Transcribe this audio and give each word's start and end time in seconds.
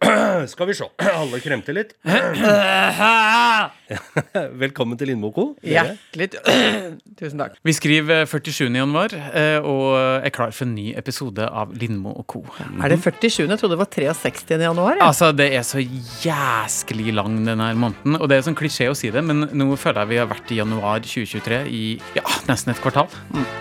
Skal 0.46 0.66
vi 0.66 0.74
se. 0.74 0.84
Alle 1.20 1.40
kremter 1.40 1.72
litt. 1.76 1.90
Velkommen 4.62 4.96
til 4.98 5.10
Lindmo 5.10 5.30
Co. 5.34 5.44
Dere. 5.60 5.96
Hjertelig 6.14 6.28
Tusen 7.18 7.38
takk. 7.42 7.58
Vi 7.66 7.72
skriver 7.76 8.24
47. 8.30 8.70
januar 8.78 9.12
eh, 9.12 9.58
og 9.60 9.98
er 10.24 10.32
klar 10.34 10.54
for 10.56 10.64
en 10.68 10.74
ny 10.78 10.86
episode 10.98 11.44
av 11.44 11.74
Lindmo 11.76 12.14
og 12.16 12.24
co. 12.30 12.40
Er 12.80 12.94
det 12.94 13.00
47? 13.02 13.44
Jeg 13.50 13.60
trodde 13.60 13.74
det 13.76 13.82
var 13.82 13.90
63. 13.92 14.56
januar. 14.64 14.96
Ja. 14.96 15.10
Altså, 15.10 15.32
Det 15.36 15.50
er 15.58 15.64
så 15.66 15.82
jæsklig 16.24 17.12
lang 17.16 17.36
denne 17.44 17.72
måneden. 17.76 18.16
Og 18.20 18.28
det 18.30 18.40
er 18.40 18.46
sånn 18.48 18.58
klisjé 18.58 18.88
å 18.90 18.96
si 18.96 19.12
det, 19.12 19.22
men 19.26 19.48
nå 19.52 19.68
føler 19.76 20.00
jeg 20.04 20.12
vi 20.14 20.20
har 20.22 20.30
vært 20.32 20.54
i 20.54 20.60
januar 20.62 21.04
2023 21.04 21.60
i 21.68 21.84
ja, 22.16 22.24
nesten 22.48 22.72
et 22.72 22.80
kvartal. 22.82 23.08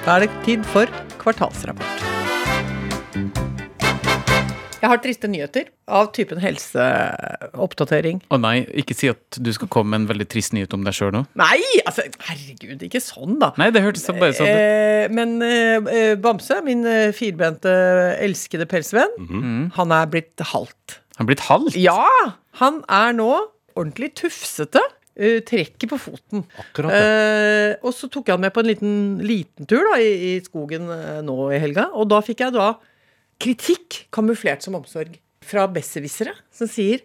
Da 0.05 0.15
er 0.15 0.27
det 0.27 0.31
tid 0.47 0.63
for 0.71 0.87
kvartalsrapport. 1.19 2.28
Jeg 4.79 4.87
har 4.93 4.99
triste 5.03 5.27
nyheter 5.27 5.67
av 5.91 6.11
typen 6.15 6.39
helseoppdatering. 6.39 8.21
Å 8.31 8.37
nei, 8.39 8.61
ikke 8.81 8.95
si 8.97 9.09
at 9.11 9.39
du 9.43 9.49
skal 9.55 9.69
komme 9.71 9.91
med 9.93 10.03
en 10.03 10.09
veldig 10.13 10.27
trist 10.31 10.53
nyhet 10.55 10.73
om 10.77 10.85
deg 10.87 10.95
sjøl 10.95 11.11
nå. 11.15 11.23
Nei, 11.39 11.59
altså, 11.83 12.05
herregud, 12.29 12.85
ikke 12.87 13.01
sånn, 13.03 13.37
da. 13.41 13.51
Nei, 13.59 13.69
det 13.75 13.83
hørtes 13.85 14.05
bare 14.11 14.31
sånn 14.37 14.47
ut. 14.47 14.53
Eh, 14.55 15.07
men 15.15 15.35
eh, 15.45 16.13
Bamse, 16.21 16.61
min 16.65 16.85
eh, 16.89 17.09
firbente, 17.15 17.73
elskede 18.23 18.67
pelsvenn, 18.71 19.17
Mhm. 19.19 19.71
han 19.75 19.91
er 19.95 20.07
blitt 20.11 20.39
halvt. 20.53 20.99
Han 21.19 21.25
er 21.27 21.33
blitt 21.33 21.45
halvt. 21.49 21.75
Ja! 21.79 22.05
Han 22.63 22.81
er 22.87 23.13
nå 23.15 23.29
ordentlig 23.75 24.13
tufsete. 24.19 24.81
Uh, 25.19 25.41
trekker 25.43 25.89
på 25.91 25.97
foten. 25.99 26.45
Akkurat 26.61 26.93
det. 26.95 26.99
uh, 27.03 27.73
og 27.83 27.91
så 27.91 28.07
tok 28.07 28.29
jeg 28.29 28.37
han 28.37 28.43
med 28.45 28.53
på 28.55 28.61
en 28.63 28.69
liten, 28.69 28.93
liten 29.19 29.67
tur 29.67 29.81
da, 29.89 29.97
i, 29.99 30.13
i 30.29 30.39
skogen 30.45 30.85
uh, 30.87 31.17
nå 31.27 31.49
i 31.51 31.57
helga. 31.59 31.89
Og 31.99 32.07
da 32.07 32.21
fikk 32.23 32.39
jeg 32.45 32.53
da 32.55 32.69
kritikk, 33.39 34.05
kamuflert 34.15 34.65
som 34.65 34.75
omsorg, 34.79 35.17
fra 35.49 35.63
besserwissere 35.71 36.35
som 36.53 36.67
sier 36.69 37.01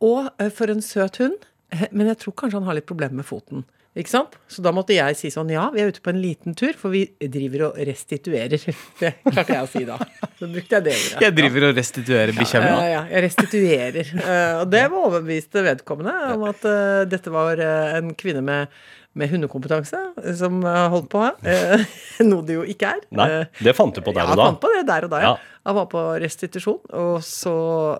Å, 0.00 0.30
eh, 0.40 0.48
for 0.54 0.70
en 0.72 0.80
søt 0.84 1.16
hund. 1.20 1.42
eh, 1.72 1.86
Men 1.92 2.06
jeg 2.08 2.18
tror 2.22 2.32
kanskje 2.34 2.60
han 2.60 2.64
har 2.68 2.74
litt 2.78 2.86
problemer 2.88 3.16
med 3.20 3.26
foten. 3.28 3.64
Ikke 3.98 4.08
sant? 4.08 4.36
Så 4.48 4.62
da 4.62 4.70
måtte 4.70 4.94
jeg 4.94 5.16
si 5.18 5.28
sånn 5.34 5.50
Ja, 5.50 5.64
vi 5.74 5.80
er 5.82 5.88
ute 5.90 6.00
på 6.00 6.12
en 6.12 6.20
liten 6.22 6.54
tur, 6.54 6.72
for 6.78 6.90
vi 6.94 7.02
driver 7.20 7.64
og 7.72 7.76
restituerer. 7.88 8.62
Det 9.00 9.10
klarte 9.26 9.56
jeg 9.56 9.64
å 9.66 9.68
si 9.68 9.82
da. 9.84 9.96
Så 10.38 10.46
brukte 10.52 10.76
jeg 10.78 10.84
det 10.86 10.94
ordet. 10.94 11.20
Jeg 11.26 11.34
driver 11.36 11.66
og 11.68 11.74
restituerer 11.76 12.32
bikkja 12.38 12.60
mi 12.62 12.68
Ja, 12.70 12.76
nå. 12.76 12.86
ja, 12.92 13.02
jeg 13.10 13.24
restituerer. 13.26 14.12
Eh, 14.22 14.60
og 14.62 14.70
det 14.70 14.84
overbeviste 14.92 15.64
vedkommende 15.66 16.14
om 16.36 16.46
at 16.52 16.62
dette 17.10 17.34
var 17.34 17.60
en 17.66 18.14
kvinne 18.14 18.44
med, 18.46 18.68
med 19.18 19.26
hundekompetanse 19.32 19.98
som 20.38 20.60
eh, 20.62 20.84
holdt 20.92 21.08
på. 21.10 21.22
Eh, 21.42 21.82
noe 22.30 22.44
det 22.46 22.54
jo 22.60 22.66
ikke 22.68 22.92
er. 22.94 23.00
Nei, 23.18 23.26
Eh, 23.40 23.62
det 23.66 23.74
fant 23.78 23.94
du 23.96 24.02
på 24.06 24.12
der 24.14 24.28
og 24.30 24.36
da? 24.38 24.44
ja, 24.44 24.46
jeg 24.46 24.52
fant 24.52 24.60
på 24.62 24.70
det 24.76 24.84
der 24.90 25.06
og 25.08 25.10
da, 25.14 25.22
ja. 25.24 25.32
Jeg 25.60 25.76
var 25.76 25.86
på 25.92 26.02
restitusjon, 26.22 26.78
og 26.96 27.16
så 27.26 27.50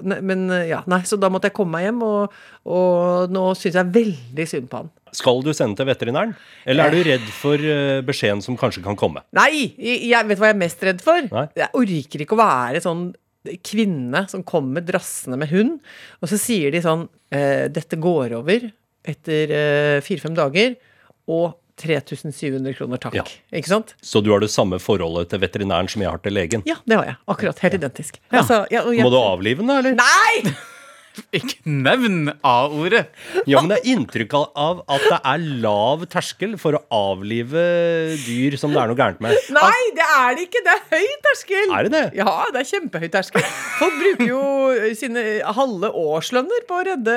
nei, 0.06 0.16
Men 0.24 0.46
eh, 0.54 0.68
ja, 0.70 0.78
nei, 0.88 1.00
så 1.04 1.18
da 1.20 1.28
måtte 1.32 1.50
jeg 1.50 1.56
komme 1.58 1.74
meg 1.76 1.88
hjem, 1.88 1.98
og, 2.06 2.36
og 2.72 3.34
nå 3.34 3.42
syns 3.58 3.76
jeg 3.80 3.90
veldig 3.98 4.46
synd 4.48 4.70
på 4.72 4.80
han. 4.84 4.92
Skal 5.18 5.42
du 5.42 5.50
sende 5.56 5.74
til 5.80 5.88
veterinæren? 5.90 6.36
Eller 6.70 6.86
er 6.86 6.94
du 6.94 7.02
redd 7.10 7.26
for 7.34 7.64
beskjeden 8.06 8.40
som 8.46 8.54
kanskje 8.56 8.84
kan 8.84 8.94
komme? 8.98 9.24
Nei! 9.34 9.72
Jeg, 9.74 10.04
jeg 10.12 10.28
vet 10.30 10.38
hva 10.38 10.52
jeg 10.52 10.56
er 10.56 10.60
mest 10.62 10.84
redd 10.86 11.02
for? 11.02 11.26
Nei. 11.34 11.48
Jeg 11.58 11.74
orker 11.82 12.22
ikke 12.22 12.36
å 12.38 12.40
være 12.40 12.82
sånn 12.84 13.08
kvinne 13.66 14.22
som 14.30 14.44
kommer 14.46 14.84
drassende 14.86 15.38
med 15.40 15.50
hund, 15.50 15.80
og 16.22 16.30
så 16.30 16.38
sier 16.38 16.70
de 16.70 16.82
sånn 16.84 17.08
Dette 17.74 17.96
går 17.98 18.36
over 18.38 18.68
etter 19.10 19.52
fire-fem 20.04 20.34
dager, 20.38 20.74
og 21.30 21.56
3700 21.80 22.74
kroner, 22.76 23.00
takk. 23.00 23.14
Ja. 23.16 23.22
Ikke 23.56 23.70
sant? 23.70 23.94
Så 24.04 24.20
du 24.24 24.28
har 24.34 24.42
det 24.42 24.50
samme 24.52 24.76
forholdet 24.82 25.30
til 25.32 25.40
veterinæren 25.40 25.88
som 25.88 26.02
jeg 26.04 26.10
har 26.12 26.20
til 26.24 26.34
legen? 26.36 26.64
Ja, 26.68 26.76
det 26.84 26.98
har 26.98 27.06
jeg. 27.08 27.16
Akkurat. 27.32 27.62
Helt 27.64 27.78
identisk. 27.78 28.18
Altså, 28.30 28.64
ja, 28.70 28.82
jeg- 28.90 29.06
Må 29.06 29.12
du 29.14 29.16
avlive 29.20 29.62
den, 29.62 29.70
da, 29.72 29.78
eller? 29.80 29.96
Nei! 29.96 30.52
Ikke 31.34 31.56
nevn 31.66 32.30
A-ordet! 32.46 33.08
Ja, 33.48 33.60
men 33.60 33.68
det 33.72 33.78
er 33.80 33.88
inntrykk 33.92 34.32
av- 34.56 34.82
at 34.88 35.02
det 35.10 35.18
er 35.26 35.42
lav 35.62 36.04
terskel 36.10 36.54
for 36.58 36.78
å 36.78 36.80
avlive 36.94 37.62
dyr 38.24 38.56
som 38.60 38.70
det 38.72 38.78
er 38.80 38.90
noe 38.92 38.98
gærent 38.98 39.20
med. 39.24 39.34
Nei, 39.52 39.80
det 39.98 40.06
er 40.06 40.36
det 40.38 40.44
ikke! 40.48 40.62
Det 40.66 40.74
er 40.76 40.84
høy 40.94 41.08
terskel! 41.26 41.74
Er 41.76 41.88
det 41.88 41.92
det? 41.96 42.02
Ja, 42.20 42.34
det 42.54 42.62
er 42.62 42.68
kjempehøy 42.70 43.08
terskel. 43.12 43.44
Folk 43.80 43.98
bruker 44.00 44.26
jo 44.30 44.40
sine 44.98 45.24
halve 45.58 45.90
årslønner 45.98 46.64
på 46.68 46.78
å 46.78 46.86
redde 46.88 47.16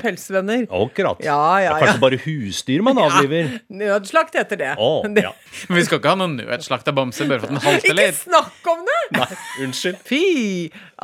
pelsvenner. 0.00 0.64
Akkurat. 0.80 1.20
Ja, 1.24 1.38
ja, 1.62 1.72
Det 1.76 1.82
er 1.82 1.86
kanskje 1.86 2.04
bare 2.06 2.20
husdyr 2.24 2.84
man 2.86 3.00
avliver. 3.02 3.52
Nødslakt 3.70 4.36
heter 4.40 4.56
det. 4.60 4.72
Oh, 4.80 5.04
ja. 5.04 5.32
Men 5.68 5.80
vi 5.80 5.86
skal 5.88 6.00
ikke 6.02 6.12
ha 6.14 6.18
noe 6.20 6.32
nødslakta 6.36 6.94
bamse 6.96 7.28
bare 7.28 7.40
for 7.44 7.48
at 7.48 7.56
den 7.56 7.64
halter 7.64 7.92
Ikke 7.92 7.98
litt. 8.00 8.20
snakk 8.24 8.52
om 8.64 8.67
det! 8.67 8.67
Nei, 9.16 9.26
unnskyld. 9.64 9.98
Fy! 10.10 10.22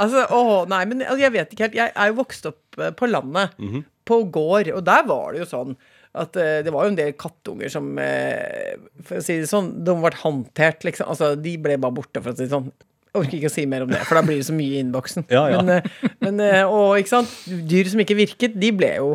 Altså, 0.01 0.27
åh, 0.35 0.65
nei, 0.71 0.83
men 0.91 1.03
altså, 1.07 1.23
jeg 1.25 1.33
vet 1.35 1.53
ikke 1.55 1.67
helt. 1.69 1.77
Jeg 1.79 1.93
er 1.95 2.11
jo 2.13 2.17
vokst 2.21 2.47
opp 2.51 2.79
eh, 2.81 2.91
på 2.97 3.09
landet, 3.11 3.55
Mhm. 3.63 3.85
på 4.05 4.19
gård, 4.35 4.69
og 4.77 4.83
der 4.85 5.07
var 5.09 5.33
det 5.33 5.45
jo 5.45 5.47
sånn 5.49 5.77
at 6.15 6.37
uh, 6.39 6.59
det 6.63 6.71
var 6.71 6.85
jo 6.85 6.91
en 6.93 6.99
del 6.99 7.15
kattunger 7.19 7.67
som 7.73 7.89
uh, 7.99 8.75
For 9.03 9.19
å 9.19 9.23
si 9.25 9.35
det 9.41 9.49
sånn, 9.51 9.73
de 9.83 9.95
ble 9.99 10.13
håndtert, 10.21 10.85
liksom. 10.87 11.09
Altså, 11.11 11.33
de 11.41 11.57
ble 11.59 11.75
bare 11.83 11.97
borte, 11.97 12.21
for 12.23 12.31
å 12.31 12.37
si 12.37 12.45
det 12.45 12.53
sånn. 12.53 12.69
Jeg 13.15 13.19
orker 13.23 13.39
ikke 13.41 13.51
å 13.51 13.55
si 13.57 13.65
mer 13.67 13.83
om 13.87 13.91
det, 13.91 14.03
for 14.07 14.21
da 14.21 14.23
blir 14.27 14.39
det 14.39 14.47
så 14.47 14.55
mye 14.55 14.77
i 14.77 14.83
innboksen. 14.85 15.27
Ja, 15.35 15.47
ja. 15.51 15.63
Men, 15.65 15.83
uh, 15.83 16.15
men, 16.23 16.39
og 16.69 17.01
ikke 17.01 17.15
sant, 17.17 17.35
dyr 17.73 17.91
som 17.91 18.05
ikke 18.05 18.19
virket, 18.21 18.55
de 18.63 18.71
ble 18.79 18.93
jo 19.01 19.11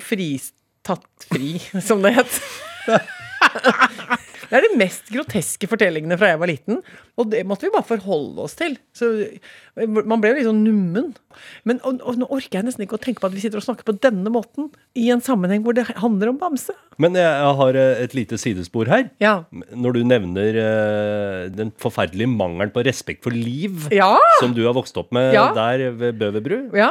fristatt 0.00 1.04
fri, 1.28 1.56
som 1.84 2.00
det 2.06 2.14
het. 2.16 2.40
Det 4.48 4.56
er 4.58 4.64
de 4.64 4.78
mest 4.80 5.10
groteske 5.12 5.68
fortellingene 5.68 6.16
fra 6.18 6.30
jeg 6.32 6.40
var 6.40 6.48
liten, 6.50 6.78
og 7.20 7.28
det 7.32 7.42
måtte 7.48 7.66
vi 7.66 7.72
bare 7.74 7.84
forholde 7.84 8.44
oss 8.46 8.54
til. 8.56 8.78
Så 8.96 9.08
Man 9.76 10.20
ble 10.22 10.30
jo 10.32 10.36
litt 10.38 10.46
sånn 10.48 10.62
nummen. 10.64 11.10
Men 11.68 11.78
og, 11.86 12.00
og 12.02 12.16
nå 12.18 12.28
orker 12.34 12.58
jeg 12.58 12.66
nesten 12.66 12.84
ikke 12.86 12.96
å 12.98 13.02
tenke 13.02 13.20
på 13.22 13.28
at 13.28 13.34
vi 13.36 13.42
sitter 13.44 13.60
og 13.60 13.66
snakker 13.66 13.86
på 13.86 13.94
denne 14.02 14.32
måten 14.32 14.70
i 14.98 15.08
en 15.14 15.22
sammenheng 15.24 15.62
hvor 15.66 15.76
det 15.76 15.84
handler 16.00 16.32
om 16.32 16.38
bamse. 16.40 16.74
Men 16.98 17.14
jeg, 17.18 17.50
har 17.60 17.78
eh, 17.78 18.00
et 18.06 18.16
lite 18.16 18.38
sidespor 18.40 18.88
her. 18.90 19.04
Ja. 19.22 19.34
Når 19.52 19.98
du 19.98 20.00
nevner 20.08 20.58
eh, 20.64 21.42
den 21.54 21.70
forferdelige 21.78 22.30
mangelen 22.32 22.72
på 22.74 22.82
respekt 22.88 23.22
for 23.26 23.36
liv 23.36 23.86
Ja! 23.94 24.14
som 24.40 24.56
du 24.56 24.64
har 24.66 24.74
vokst 24.78 24.96
opp 24.98 25.12
med 25.14 25.34
Ja. 25.36 25.50
der 25.54 25.90
ved 25.98 26.18
Bøverbru, 26.18 26.58
ja. 26.78 26.90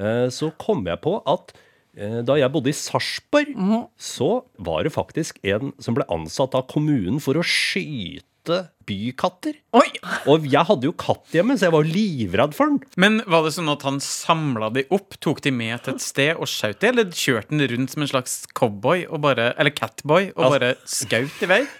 eh, 0.00 0.26
så 0.34 0.50
kom 0.58 0.82
jeg 0.88 0.98
på 1.04 1.18
at 1.30 1.54
da 1.96 2.34
jeg 2.40 2.50
bodde 2.52 2.68
i 2.70 2.72
Sarpsborg, 2.74 3.54
Mhm. 3.54 3.86
så 3.98 4.44
var 4.58 4.82
det 4.82 4.92
faktisk 4.92 5.38
en 5.44 5.72
som 5.78 5.94
ble 5.94 6.04
ansatt 6.10 6.54
av 6.54 6.66
kommunen 6.66 7.20
for 7.20 7.34
å 7.34 7.42
skyte 7.44 8.24
bykatter. 8.84 9.54
Oi! 9.72 9.86
Og 10.28 10.44
jeg 10.50 10.60
hadde 10.68 10.84
jo 10.90 10.92
katt 11.00 11.32
hjemme, 11.32 11.54
så 11.56 11.64
jeg 11.70 11.74
var 11.74 11.86
livredd 11.88 12.52
for 12.56 12.68
den. 12.68 12.82
Men 13.00 13.22
var 13.30 13.46
det 13.46 13.54
sånn 13.56 13.70
at 13.72 13.82
han 13.88 13.96
samla 14.04 14.68
de 14.74 14.82
opp, 14.92 15.16
tok 15.24 15.40
de 15.46 15.50
med 15.54 15.80
til 15.86 15.94
et 15.96 16.04
sted 16.04 16.34
og 16.36 16.44
skjøt 16.50 16.82
de, 16.82 16.90
eller 16.92 17.08
kjørte 17.16 17.48
den 17.54 17.64
rundt 17.72 17.94
som 17.94 18.04
en 18.04 18.10
slags 18.12 18.34
cowboy 18.52 19.06
og 19.08 19.22
bare, 19.24 19.54
eller 19.56 19.72
catboy 19.72 20.28
og 20.34 20.44
Altså- 20.44 20.58
bare 20.58 20.74
skaut 20.84 21.40
i 21.46 21.50
vei? 21.54 21.62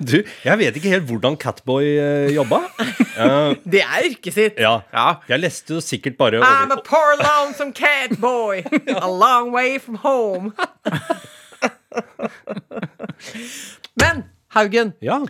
Du, 0.00 0.20
jeg 0.44 0.58
vet 0.60 0.76
ikke 0.78 0.90
helt 0.92 1.06
hvordan 1.08 1.34
Catboy 1.40 1.84
uh, 1.98 2.28
jobba. 2.32 2.60
Uh, 3.18 3.52
Det 3.68 3.80
er 3.82 4.04
yrket 4.06 4.32
sitt. 4.36 4.58
ja. 4.60 4.76
Ja. 4.94 5.06
Jeg 5.28 5.40
leste 5.42 5.74
jo 5.74 5.80
sikkert 5.82 6.16
bare 6.20 6.38
I'm 6.46 6.70
a 6.72 6.78
poor 6.86 7.16
lonesome 7.18 7.72
catboy. 7.74 8.62
a 9.02 9.10
long 9.10 9.50
way 9.52 9.78
from 9.82 9.96
home. 10.04 10.52
Men 14.00 14.24
Haugen, 14.54 14.92
Ja. 15.00 15.20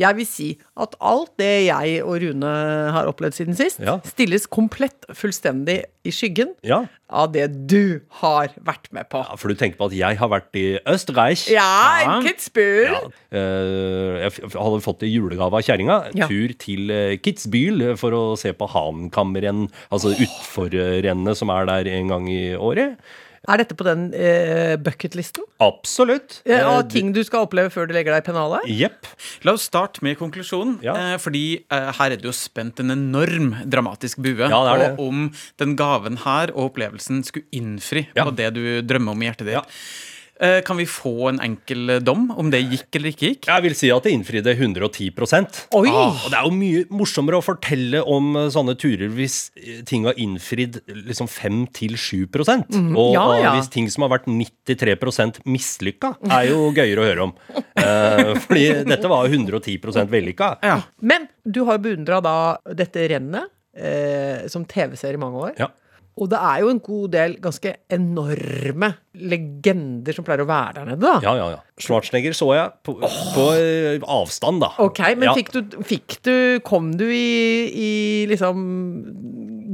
Jeg 0.00 0.16
vil 0.16 0.26
si 0.28 0.48
at 0.80 0.94
alt 1.04 1.34
det 1.40 1.50
jeg 1.68 1.98
og 2.02 2.16
Rune 2.22 2.50
har 2.96 3.08
opplevd 3.10 3.36
siden 3.36 3.56
sist, 3.58 3.80
Ja. 3.84 3.98
stilles 4.08 4.46
komplett 4.48 5.04
fullstendig 5.12 5.82
i 6.08 6.12
skyggen 6.14 6.54
ja. 6.64 6.78
av 7.12 7.32
det 7.34 7.46
du 7.68 8.00
har 8.22 8.48
vært 8.64 8.88
med 8.96 9.10
på. 9.12 9.20
Ja, 9.20 9.36
For 9.36 9.52
du 9.52 9.54
tenker 9.60 9.76
på 9.82 9.90
at 9.90 9.96
jeg 9.98 10.16
har 10.16 10.30
vært 10.32 10.56
i 10.56 10.66
Østerreich. 10.88 11.46
Ja, 11.52 11.68
Ja. 12.00 12.14
Kitzbühel. 12.24 12.96
Ja. 12.96 13.38
Eh, 13.38 14.30
jeg 14.30 14.52
hadde 14.56 14.80
fått 14.84 15.04
i 15.04 15.12
julegave 15.12 15.60
av 15.60 15.62
kjerringa. 15.66 15.98
Tur 16.26 16.54
til 16.58 16.90
eh, 16.90 17.16
Kitzbühel 17.20 17.96
for 18.00 18.16
å 18.16 18.22
se 18.40 18.54
på 18.56 18.68
Hankammeren, 18.72 19.66
altså 19.92 20.14
utforrennet 20.16 21.36
som 21.38 21.52
er 21.54 21.68
der 21.68 21.90
en 21.98 22.08
gang 22.14 22.28
i 22.32 22.54
året. 22.56 22.96
Er 23.48 23.56
dette 23.62 23.72
på 23.72 23.86
den 23.86 24.10
eh, 24.12 24.74
bucketlisten? 24.76 25.46
Absolutt. 25.64 26.42
Eh, 26.44 26.58
Eh, 26.60 26.66
av 26.68 26.82
ting 26.92 27.12
du 27.16 27.22
skal 27.24 27.46
oppleve 27.46 27.70
før 27.72 27.88
du 27.88 27.94
legger 27.96 28.12
deg 28.12 28.20
i 28.20 28.26
pennalet? 28.26 28.66
Jepp. 28.68 29.08
La 29.48 29.54
oss 29.56 29.64
starte 29.70 30.02
med 30.04 30.18
konklusjonen. 30.20 30.76
Ja. 30.84 30.92
Eh, 31.14 31.16
fordi 31.22 31.44
eh, 31.72 31.88
her 31.96 32.12
er 32.12 32.20
det 32.20 32.28
jo 32.28 32.34
spent 32.36 32.82
en 32.84 32.92
enorm 32.92 33.54
dramatisk 33.64 34.20
bue. 34.20 34.44
Ja, 34.44 34.60
det 34.66 34.74
er 34.74 34.82
det. 34.84 34.90
Og 34.98 35.08
om 35.08 35.24
den 35.62 35.74
gaven 35.80 36.20
her 36.26 36.52
og 36.52 36.68
opplevelsen 36.74 37.24
skulle 37.24 37.48
innfri 37.56 38.06
Ja. 38.14 38.26
på 38.28 38.36
det 38.36 38.52
du 38.58 38.62
drømmer 38.84 39.16
om 39.16 39.22
i 39.24 39.30
hjertet 39.30 39.48
ditt. 39.48 39.80
Eh, 40.40 40.60
Kan 40.64 40.78
vi 40.80 40.86
få 40.88 41.28
en 41.28 41.40
enkel 41.44 41.90
eh, 41.96 42.00
dom 42.00 42.30
om 42.32 42.48
det 42.52 42.62
gikk 42.64 42.96
eller 42.96 43.12
ikke 43.12 43.28
gikk? 43.28 43.48
Jeg 43.50 43.64
vil 43.66 43.74
si 43.76 43.90
at 43.92 44.06
det 44.06 44.12
innfridde 44.16 44.54
110 44.56 45.10
Oi! 45.76 45.90
Ah, 45.92 46.16
Og 46.24 46.30
det 46.32 46.38
er 46.38 46.46
jo 46.48 46.54
mye 46.56 46.84
morsommere 47.02 47.40
å 47.40 47.44
fortelle 47.44 48.00
om 48.08 48.30
eh, 48.40 48.48
sånne 48.54 48.76
turer 48.80 49.12
hvis 49.12 49.50
ting 49.88 50.06
har 50.08 50.16
innfridd 50.20 50.80
liksom 50.88 51.28
5-7 51.28 52.24
og, 52.30 53.12
ja, 53.14 53.20
Ja, 53.20 53.24
og 53.52 53.58
hvis 53.58 53.70
ting 53.72 53.90
som 53.92 54.06
har 54.06 54.14
vært 54.14 54.28
93% 54.30 55.42
mislykka, 55.44 56.14
er 56.30 56.48
jo 56.50 56.70
gøyere 56.76 57.02
å 57.04 57.08
høre 57.08 57.26
om. 57.28 57.34
Eh, 57.76 58.32
fordi 58.46 58.64
dette 58.88 59.10
var 59.10 59.28
110 59.28 60.08
vellykka. 60.10 60.54
Ja. 60.64 60.80
Men 61.00 61.28
du 61.44 61.64
har 61.68 61.76
jo 61.78 61.84
beundra 61.90 62.20
da 62.24 62.36
dette 62.76 63.04
rennet 63.12 63.50
eh, 63.76 64.46
som 64.48 64.64
TV-serie 64.64 65.18
i 65.18 65.20
mange 65.20 65.44
år. 65.50 65.54
Ja. 65.60 65.68
Og 66.20 66.28
det 66.28 66.36
er 66.36 66.60
jo 66.60 66.68
en 66.68 66.80
god 66.84 67.12
del 67.14 67.34
ganske 67.40 67.72
enorme 67.96 68.92
legender 69.16 70.16
som 70.16 70.26
pleier 70.26 70.44
å 70.44 70.48
være 70.48 70.76
der 70.76 70.90
nede, 70.92 71.00
da. 71.00 71.16
Ja, 71.24 71.32
ja, 71.38 71.48
ja. 71.54 71.60
Schwarzenegger 71.80 72.36
så 72.36 72.50
jeg 72.58 72.74
på, 72.84 72.98
på 73.00 73.46
eh, 73.56 74.04
avstand, 74.04 74.60
da. 74.60 74.74
Ok, 74.84 75.00
men 75.16 75.30
ja. 75.30 75.34
fikk, 75.38 75.52
du, 75.56 75.80
fikk 75.86 76.18
du 76.26 76.34
Kom 76.66 76.92
du 77.00 77.06
i, 77.08 77.70
i 77.72 77.90
liksom 78.28 78.60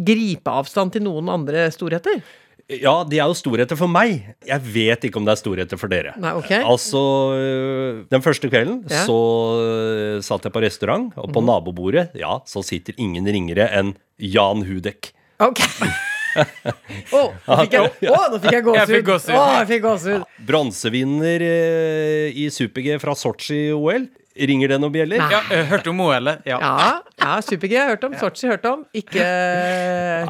gripeavstand 0.07 0.95
til 0.95 1.07
noen 1.09 1.31
andre 1.33 1.67
storheter? 1.75 2.23
Ja, 2.67 3.05
de 3.07 3.21
er 3.21 3.31
jo 3.31 3.37
storheter 3.39 3.79
for 3.79 3.91
meg. 3.91 4.25
Jeg 4.47 4.63
vet 4.75 5.07
ikke 5.07 5.21
om 5.21 5.27
det 5.27 5.37
er 5.37 5.39
storheter 5.39 5.79
for 5.79 5.91
dere. 5.91 6.17
Nei, 6.19 6.33
ok. 6.35 6.51
Altså, 6.59 7.03
øh, 7.39 8.01
Den 8.11 8.25
første 8.25 8.51
kvelden 8.51 8.83
Ja. 8.91 9.05
Så 9.07 9.19
øh, 9.63 10.19
satt 10.23 10.47
jeg 10.47 10.55
på 10.55 10.63
restaurant, 10.65 11.13
og 11.17 11.31
på 11.35 11.45
nabobordet 11.47 12.09
ja, 12.19 12.41
så 12.47 12.65
sitter 12.67 12.99
ingen 12.99 13.27
ringere 13.27 13.71
enn 13.71 13.95
Jan 14.19 14.67
Hudek. 14.67 15.13
Ok. 15.39 15.63
Å, 16.37 17.23
nå 17.47 17.57
fikk 17.63 17.77
jeg, 17.77 17.91
å, 18.11 18.21
nå 18.33 18.41
fikk 18.43 18.57
jeg 18.57 18.67
gåsehud. 18.67 19.07
Gås 19.07 19.29
fikk 19.71 19.85
gås 19.87 20.07
jeg. 20.11 20.23
Bronsevinner 20.49 21.45
øh, 21.47 22.39
i 22.45 22.47
super-G 22.53 23.01
fra 23.03 23.17
Sotsji-OL. 23.19 24.09
Ringer 24.37 24.69
det 24.75 24.79
noen 24.83 24.93
bjeller? 24.93 25.19
Nei. 25.23 25.31
Ja, 25.33 25.41
eh, 25.57 25.65
hørte 25.71 25.91
om 25.93 26.01
OL? 26.05 26.31
Ja. 26.45 26.59
Ja, 26.61 26.89
ja 27.23 27.41
super-G 27.41 27.73
jeg 27.73 27.89
hørt 27.95 28.05
om. 28.05 28.15
Sotsji 28.21 28.51
hørt 28.51 28.65
om. 28.69 28.85
Ikke 28.97 29.25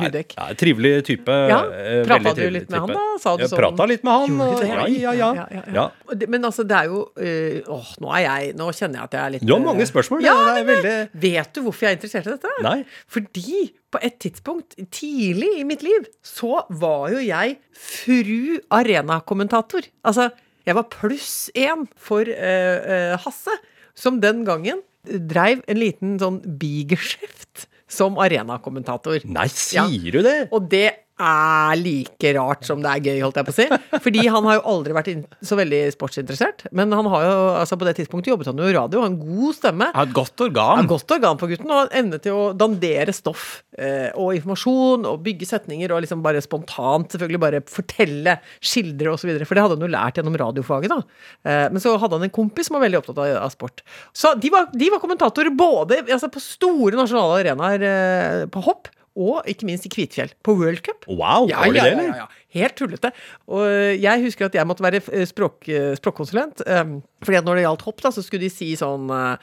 Hudek. 0.01 0.35
Ja, 0.37 0.47
trivelig 0.59 0.93
type. 1.09 1.37
Ja, 1.51 1.59
Prata 2.07 2.35
du 2.39 2.45
litt 2.55 2.71
med 2.71 2.81
han 2.85 2.93
da? 2.95 3.05
Sa 3.23 3.37
du 3.37 3.45
sånn- 3.45 3.59
prata 3.59 3.87
litt 3.91 4.05
med 4.07 4.13
han. 4.13 4.41
Og- 4.41 4.63
Ja, 4.67 4.87
ja, 4.87 5.13
ja. 5.13 5.33
Ja, 5.35 5.47
ja, 5.51 5.63
ja. 5.67 5.75
ja. 5.75 6.27
Men 6.29 6.43
altså, 6.45 6.65
det 6.67 6.77
er 6.77 6.85
jo 6.91 7.01
øh, 7.19 7.63
Åh, 7.69 7.89
nå 8.01 8.13
er 8.15 8.23
jeg 8.27 8.55
Nå 8.57 8.69
kjenner 8.73 9.01
jeg 9.01 9.05
at 9.09 9.13
jeg 9.17 9.21
er 9.27 9.31
litt 9.35 9.45
Du 9.47 9.53
har 9.55 9.61
mange 9.65 9.87
spørsmål. 9.87 10.23
Ja, 10.23 10.35
det 10.55 10.63
er 10.63 10.69
veldig 10.71 10.95
Vet 11.27 11.53
du 11.57 11.63
hvorfor 11.67 11.87
jeg 11.87 11.91
er 11.95 11.99
interessert 11.99 12.27
i 12.27 12.35
dette? 12.37 12.53
Nei. 12.63 12.85
Fordi 13.09 13.73
på 13.93 13.99
et 14.03 14.19
tidspunkt 14.23 14.75
tidlig 14.93 15.51
i 15.61 15.65
mitt 15.65 15.83
liv 15.83 16.07
så 16.27 16.65
var 16.71 17.11
jo 17.15 17.19
jeg 17.23 17.57
fru 17.73 18.59
arenakommentator. 18.71 19.87
Altså, 20.05 20.31
jeg 20.67 20.75
var 20.75 20.87
pluss 20.91 21.51
én 21.57 21.87
for 21.97 22.27
øh, 22.27 22.35
øh, 22.35 23.17
Hasse, 23.25 23.55
som 23.99 24.21
den 24.23 24.45
gangen 24.47 24.83
dreiv 25.07 25.63
en 25.71 25.81
liten 25.81 26.17
sånn 26.21 26.41
bigeskjeft 26.61 27.67
som 27.91 28.19
arenakommentator. 28.19 29.23
Nei, 29.31 29.47
sier 29.53 30.19
du 30.19 30.23
det? 30.27 30.39
Og 30.55 30.67
det 30.71 31.06
er 31.17 31.79
like 31.81 32.33
rart 32.37 32.67
som 32.69 32.83
det 32.85 32.91
er 32.91 33.05
gøy, 33.09 33.21
holdt 33.25 33.39
jeg 33.41 33.47
på 33.49 33.53
å 33.55 33.57
si. 33.57 33.67
Fordi 34.05 34.25
han 34.29 34.47
har 34.49 34.59
jo 34.59 34.65
aldri 34.73 34.97
vært 34.97 35.11
så 35.45 35.57
veldig 35.57 35.81
sportsinteressert. 35.95 36.67
Men 36.77 36.93
han 36.93 37.09
har 37.13 37.25
jo, 37.25 37.37
altså 37.63 37.79
på 37.81 37.89
det 37.89 37.95
tidspunktet 38.01 38.33
jobbet 38.35 38.51
han 38.51 38.61
jo 38.61 38.69
i 38.69 38.75
radio, 38.77 39.03
har 39.03 39.13
en 39.13 39.19
god 39.21 39.57
stemme. 39.57 39.89
Har 39.97 40.09
et 40.11 40.17
godt 40.17 40.45
organ. 40.45 40.83
Har 40.83 40.91
godt 40.91 41.15
organ 41.17 41.41
på 41.41 41.49
gutten, 41.53 41.71
og 41.71 41.81
har 41.81 41.95
evne 42.03 42.21
til 42.23 42.37
å 42.37 42.51
dandere 42.57 43.15
stoff 43.17 43.47
eh, 43.79 44.11
og 44.13 44.37
informasjon 44.37 45.07
og 45.09 45.23
bygge 45.25 45.49
setninger 45.49 45.95
og 45.95 46.05
liksom 46.05 46.25
bare 46.25 46.43
spontant 46.45 47.17
selvfølgelig 47.17 47.43
bare 47.47 47.63
fortelle, 47.71 48.37
skildre 48.61 49.15
osv. 49.15 49.33
For 49.47 49.57
det 49.57 49.65
hadde 49.65 49.79
han 49.79 49.87
jo 49.87 49.93
lært 49.95 50.21
gjennom 50.21 50.37
radiofaget, 50.43 50.93
da. 50.93 51.01
Eh, 51.49 51.65
men 51.73 51.83
så 51.83 51.97
hadde 51.97 52.21
han 52.21 52.29
en 52.29 52.35
kompis 52.35 52.69
som 52.69 52.77
var 52.77 52.85
veldig 52.85 53.01
opptatt 53.01 53.23
av, 53.23 53.33
av 53.47 53.55
sport. 53.55 53.81
Så 54.17 54.35
de 54.41 54.53
var, 54.53 54.69
de 54.77 54.93
var 54.93 55.01
kommentatorer 55.03 55.55
både 55.57 56.03
altså 56.05 56.29
på 56.33 56.43
store 56.43 56.99
nasjonale 56.99 57.41
arenaer 57.41 57.89
eh, 57.89 58.45
på 58.53 58.63
hopp, 58.69 58.93
og 59.17 59.43
ikke 59.49 59.67
minst 59.67 59.87
i 59.89 59.93
Kvitfjell, 59.93 60.33
på 60.45 60.55
World 60.61 60.83
Cup. 60.87 61.07
Wow, 61.09 61.49
Ja, 61.49 61.57
var 61.65 61.73
det 61.73 61.83
det, 61.83 61.91
eller? 61.93 62.03
ja, 62.05 62.17
ja. 62.27 62.27
Helt 62.57 62.77
tullete. 62.79 63.11
Og 63.53 63.67
øh, 63.69 63.93
jeg 64.03 64.23
husker 64.25 64.47
at 64.49 64.55
jeg 64.57 64.67
måtte 64.67 64.83
være 64.87 65.01
øh, 65.13 65.27
språk, 65.29 65.69
øh, 65.69 65.93
språkkonsulent. 65.99 66.63
um, 66.67 67.03
fordi 67.25 67.37
at 67.39 67.45
når 67.47 67.55
det 67.59 67.63
gjaldt 67.65 67.83
hopp, 67.87 68.03
da, 68.05 68.11
så 68.13 68.23
skulle 68.23 68.45
de 68.45 68.51
si 68.53 68.69
sånn 68.79 69.09
uh, 69.11 69.37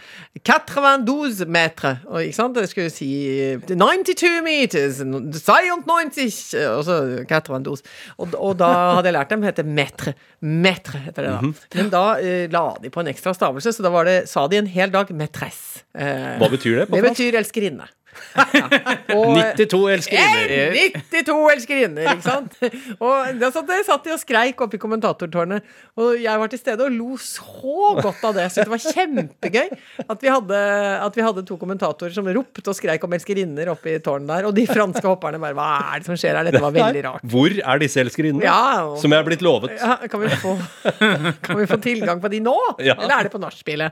92 0.45 1.45
meter. 1.49 1.97
Og, 2.07 2.19
ikke 2.23 2.37
sant? 2.37 2.55
De 2.57 2.67
skulle 2.69 2.91
si 2.93 3.09
92 3.69 4.43
meters, 4.45 5.01
92, 5.03 6.53
og 6.69 6.83
så 6.87 6.97
92. 7.29 7.81
Og, 8.17 8.35
og 8.37 8.53
da 8.61 8.69
hadde 8.97 9.09
jeg 9.11 9.17
lært 9.17 9.33
dem 9.33 9.45
hete 9.47 9.65
metre. 9.67 10.13
Metre 10.43 11.01
heter 11.07 11.25
det 11.27 11.31
da. 11.33 11.39
Mhm. 11.41 11.55
Men 11.79 11.89
da 11.93 12.03
uh, 12.19 12.45
la 12.53 12.63
de 12.83 12.93
på 12.93 13.03
en 13.03 13.11
ekstra 13.13 13.33
stavelse, 13.35 13.73
så 13.77 13.85
da 13.85 13.91
var 13.93 14.07
det, 14.09 14.19
sa 14.31 14.45
de 14.51 14.61
en 14.61 14.69
hel 14.69 14.93
dag 14.93 15.11
metresse. 15.17 15.83
Uh, 15.93 16.37
Hva 16.41 16.49
betyr 16.53 16.83
det 16.83 16.87
på 16.89 16.97
det 16.97 17.03
betyr 17.11 17.37
elskerinne. 17.41 17.89
Ja. 18.53 18.67
Og- 19.15 19.39
92 19.57 19.79
elskerinner. 19.95 20.75
Hey, 20.77 20.91
92 21.09 21.37
elskerinner, 21.55 22.11
ikke 22.13 22.25
sant? 22.27 22.57
Og 23.03 23.39
da 23.41 23.49
satt, 23.51 23.67
jeg 23.73 23.83
satt 23.87 24.05
de 24.07 24.13
og 24.15 24.19
skreik 24.21 24.61
oppe 24.63 24.77
i 24.77 24.81
kommentatortårnet, 24.81 25.65
og 25.99 26.13
jeg 26.21 26.39
var 26.39 26.51
til 26.53 26.61
stede 26.61 26.85
og 26.85 26.93
lo 26.95 27.17
så 27.19 27.93
godt 27.99 28.21
av 28.29 28.37
det. 28.37 28.45
Så 28.53 28.63
det 28.63 28.71
var 28.71 28.81
kjempegøy 28.83 29.73
at 30.07 30.23
vi 30.23 30.31
hadde, 30.31 30.61
at 31.09 31.17
vi 31.19 31.25
hadde 31.25 31.43
to 31.49 31.57
kommentatorer 31.61 32.15
som 32.15 32.29
ropte 32.37 32.63
og 32.71 32.77
skreik 32.77 33.03
om 33.07 33.15
elskerinner 33.17 33.73
oppe 33.73 33.95
i 33.95 33.99
tårnet 34.05 34.29
der, 34.31 34.47
og 34.49 34.55
de 34.55 34.65
franske 34.69 35.03
hopperne 35.09 35.41
bare 35.43 35.57
Hva 35.57 35.67
er 35.91 36.03
det 36.03 36.09
som 36.09 36.19
skjer 36.19 36.39
her? 36.39 36.47
Dette 36.47 36.63
var 36.63 36.75
veldig 36.77 37.03
rart. 37.09 37.27
Hvor 37.35 37.57
er 37.59 37.83
disse 37.83 37.99
elskerinnene? 38.05 38.45
Ja, 38.47 38.85
og- 38.87 38.97
Som 39.03 39.11
jeg 39.11 39.19
er 39.25 39.27
blitt 39.27 39.43
lovet. 39.45 39.75
Ja, 39.81 39.97
kan, 40.07 40.23
vi 40.23 40.31
få, 40.39 40.55
kan 41.43 41.59
vi 41.59 41.67
få 41.69 41.81
tilgang 41.83 42.23
på 42.23 42.31
de 42.31 42.39
nå? 42.45 42.55
Ja. 42.79 42.95
Eller 42.99 43.17
er 43.19 43.27
det 43.29 43.33
på 43.35 43.41
nachspielet? 43.43 43.91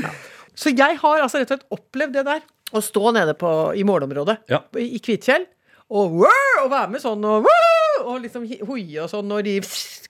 Ja. 0.00 0.14
Så 0.56 0.72
jeg 0.76 0.96
har 1.00 1.20
altså 1.24 1.38
rett 1.40 1.50
og 1.52 1.58
slett 1.60 1.70
opplevd 1.76 2.16
det 2.18 2.24
der. 2.26 2.40
Å 2.70 2.78
stå 2.84 3.10
nede 3.16 3.32
på, 3.34 3.48
i 3.74 3.82
målområdet 3.82 4.36
i 4.78 4.98
Kvitfjell 5.02 5.42
og, 5.90 6.22
og 6.24 6.70
være 6.70 6.92
med 6.92 7.02
sånn 7.02 7.24
og, 7.26 7.48
og 8.04 8.22
liksom 8.22 8.46
hoie 8.68 9.02
og 9.02 9.10
sånn 9.10 9.28
når 9.30 9.46
de 9.48 9.56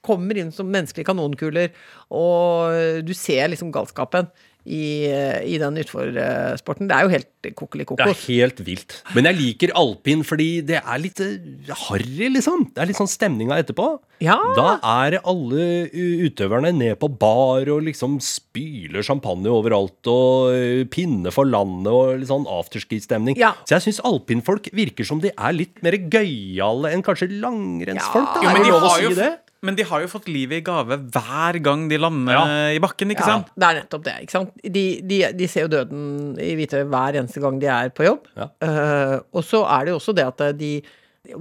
kommer 0.05 0.39
inn 0.41 0.53
som 0.55 0.69
menneskelige 0.71 1.09
kanonkuler, 1.09 1.73
og 2.17 3.05
du 3.05 3.13
ser 3.17 3.51
liksom 3.53 3.73
galskapen 3.75 4.31
i, 4.69 5.09
i 5.47 5.57
den 5.61 5.79
utforsporten. 5.81 6.89
Det 6.91 6.97
er 6.97 7.07
jo 7.07 7.13
helt 7.15 7.29
Det 7.41 8.05
er 8.05 8.19
helt 8.27 8.61
vilt. 8.67 8.99
Men 9.17 9.31
jeg 9.31 9.39
liker 9.39 9.73
alpin 9.81 10.21
fordi 10.27 10.61
det 10.69 10.83
er 10.83 11.01
litt 11.01 11.23
eh, 11.25 11.73
harry, 11.87 12.29
liksom. 12.29 12.67
Det 12.75 12.83
er 12.83 12.91
litt 12.91 13.01
sånn 13.01 13.11
stemninga 13.11 13.57
etterpå. 13.63 13.89
Ja. 14.21 14.37
Da 14.57 14.75
er 14.85 15.17
alle 15.25 15.89
utøverne 16.27 16.75
ned 16.77 16.99
på 17.01 17.09
bar 17.09 17.71
og 17.73 17.87
liksom 17.89 18.19
spyler 18.21 19.05
champagne 19.07 19.49
overalt 19.49 20.11
og 20.13 20.53
eh, 20.53 20.85
pinne 20.93 21.33
for 21.33 21.49
landet 21.49 21.93
og 21.93 22.21
litt 22.21 22.31
sånn 22.31 22.49
afterski-stemning. 22.51 23.41
Ja. 23.41 23.55
Så 23.65 23.79
jeg 23.79 23.89
syns 23.89 24.05
alpinfolk 24.05 24.69
virker 24.77 25.09
som 25.09 25.25
de 25.25 25.33
er 25.33 25.57
litt 25.57 25.81
mer 25.87 25.97
gøyale 25.97 26.93
enn 26.93 27.05
kanskje 27.07 27.33
langrennsfolk. 27.41 28.37
Ja. 28.37 28.41
Da. 28.41 28.45
Jo, 28.45 28.53
men, 28.53 28.61
er 28.61 28.61
de 28.61 28.69
det 28.69 28.75
lov 28.77 28.85
å 28.85 28.93
har 28.93 29.07
jo, 29.07 29.15
si 29.15 29.23
det? 29.23 29.33
Men 29.63 29.77
de 29.77 29.85
har 29.85 30.01
jo 30.01 30.09
fått 30.09 30.29
livet 30.33 30.61
i 30.61 30.65
gave 30.65 30.97
hver 31.13 31.59
gang 31.65 31.89
de 31.91 31.99
lander 32.01 32.33
Ja. 32.33 32.45
i 32.73 32.79
bakken, 32.81 33.11
ikke 33.13 33.27
Ja, 33.27 33.35
sant? 33.35 33.51
det 33.57 33.67
er 33.69 33.79
nettopp 33.83 34.05
det. 34.07 34.15
ikke 34.23 34.37
sant? 34.39 34.55
De, 34.65 34.85
de, 35.03 35.19
de 35.37 35.47
ser 35.49 35.67
jo 35.67 35.73
døden 35.75 36.39
i 36.41 36.55
hvite 36.57 36.85
hver 36.89 37.19
eneste 37.21 37.43
gang 37.45 37.59
de 37.61 37.67
er 37.69 37.91
på 37.93 38.07
jobb. 38.09 38.27
Ja. 38.37 38.49
Uh, 38.65 39.19
og 39.37 39.45
så 39.45 39.65
er 39.69 39.85
det 39.85 39.93
jo 39.95 39.99
også 40.01 40.15
det 40.17 40.25
at 40.31 40.43
de, 40.59 40.73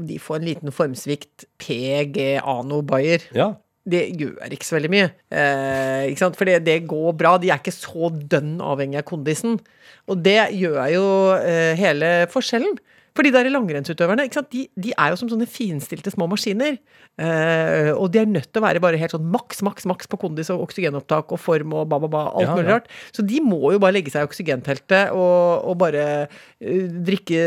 de 0.09 0.19
får 0.19 0.35
en 0.41 0.47
liten 0.49 0.71
formsvikt 0.75 1.45
PG 1.63 2.41
Ano 2.43 2.81
Bayer. 2.81 3.23
Ja. 3.35 3.53
Det 3.89 4.03
gjør 4.19 4.51
ikke 4.51 4.67
så 4.67 4.75
veldig 4.75 4.89
mye. 4.93 5.05
Eh, 5.33 6.09
ikke 6.11 6.19
sant? 6.21 6.35
For 6.37 6.45
det, 6.45 6.59
det 6.67 6.75
går 6.85 7.13
bra. 7.17 7.37
De 7.41 7.49
er 7.49 7.57
ikke 7.57 7.71
så 7.73 8.11
dønn 8.29 8.59
avhengig 8.61 8.99
av 8.99 9.05
kondisen. 9.07 9.55
Og 10.11 10.19
det 10.21 10.35
gjør 10.59 10.83
jo 10.93 11.05
eh, 11.39 11.71
hele 11.79 12.11
forskjellen. 12.29 12.75
For 13.19 13.27
de 13.27 13.33
der 13.35 13.49
langrennsutøverne? 13.51 14.29
De, 14.47 14.61
de 14.79 14.91
er 14.95 15.09
jo 15.11 15.17
som 15.19 15.27
sånne 15.27 15.43
finstilte 15.51 16.07
små 16.13 16.23
maskiner. 16.31 16.77
Eh, 17.19 17.89
og 17.91 18.13
de 18.13 18.21
er 18.21 18.29
nødt 18.31 18.47
til 18.47 18.61
å 18.61 18.63
være 18.63 18.79
bare 18.79 18.99
helt 19.01 19.11
sånn 19.11 19.25
maks, 19.27 19.59
maks, 19.67 19.83
maks 19.91 20.07
på 20.07 20.19
kondis 20.21 20.47
og 20.53 20.63
oksygenopptak 20.63 21.33
og 21.35 21.41
form 21.43 21.75
og 21.75 21.89
ba, 21.91 21.99
ba, 21.99 22.07
ba, 22.07 22.21
alt 22.31 22.47
Ja, 22.47 22.53
mulig 22.55 22.71
ja. 22.71 22.77
rart. 22.77 22.87
Så 23.11 23.25
de 23.27 23.41
må 23.43 23.73
jo 23.75 23.81
bare 23.83 23.97
legge 23.97 24.13
seg 24.13 24.23
i 24.23 24.29
oksygenteltet 24.29 25.11
og, 25.11 25.67
og 25.67 25.75
bare 25.83 26.05
uh, 26.29 26.85
drikke 27.09 27.43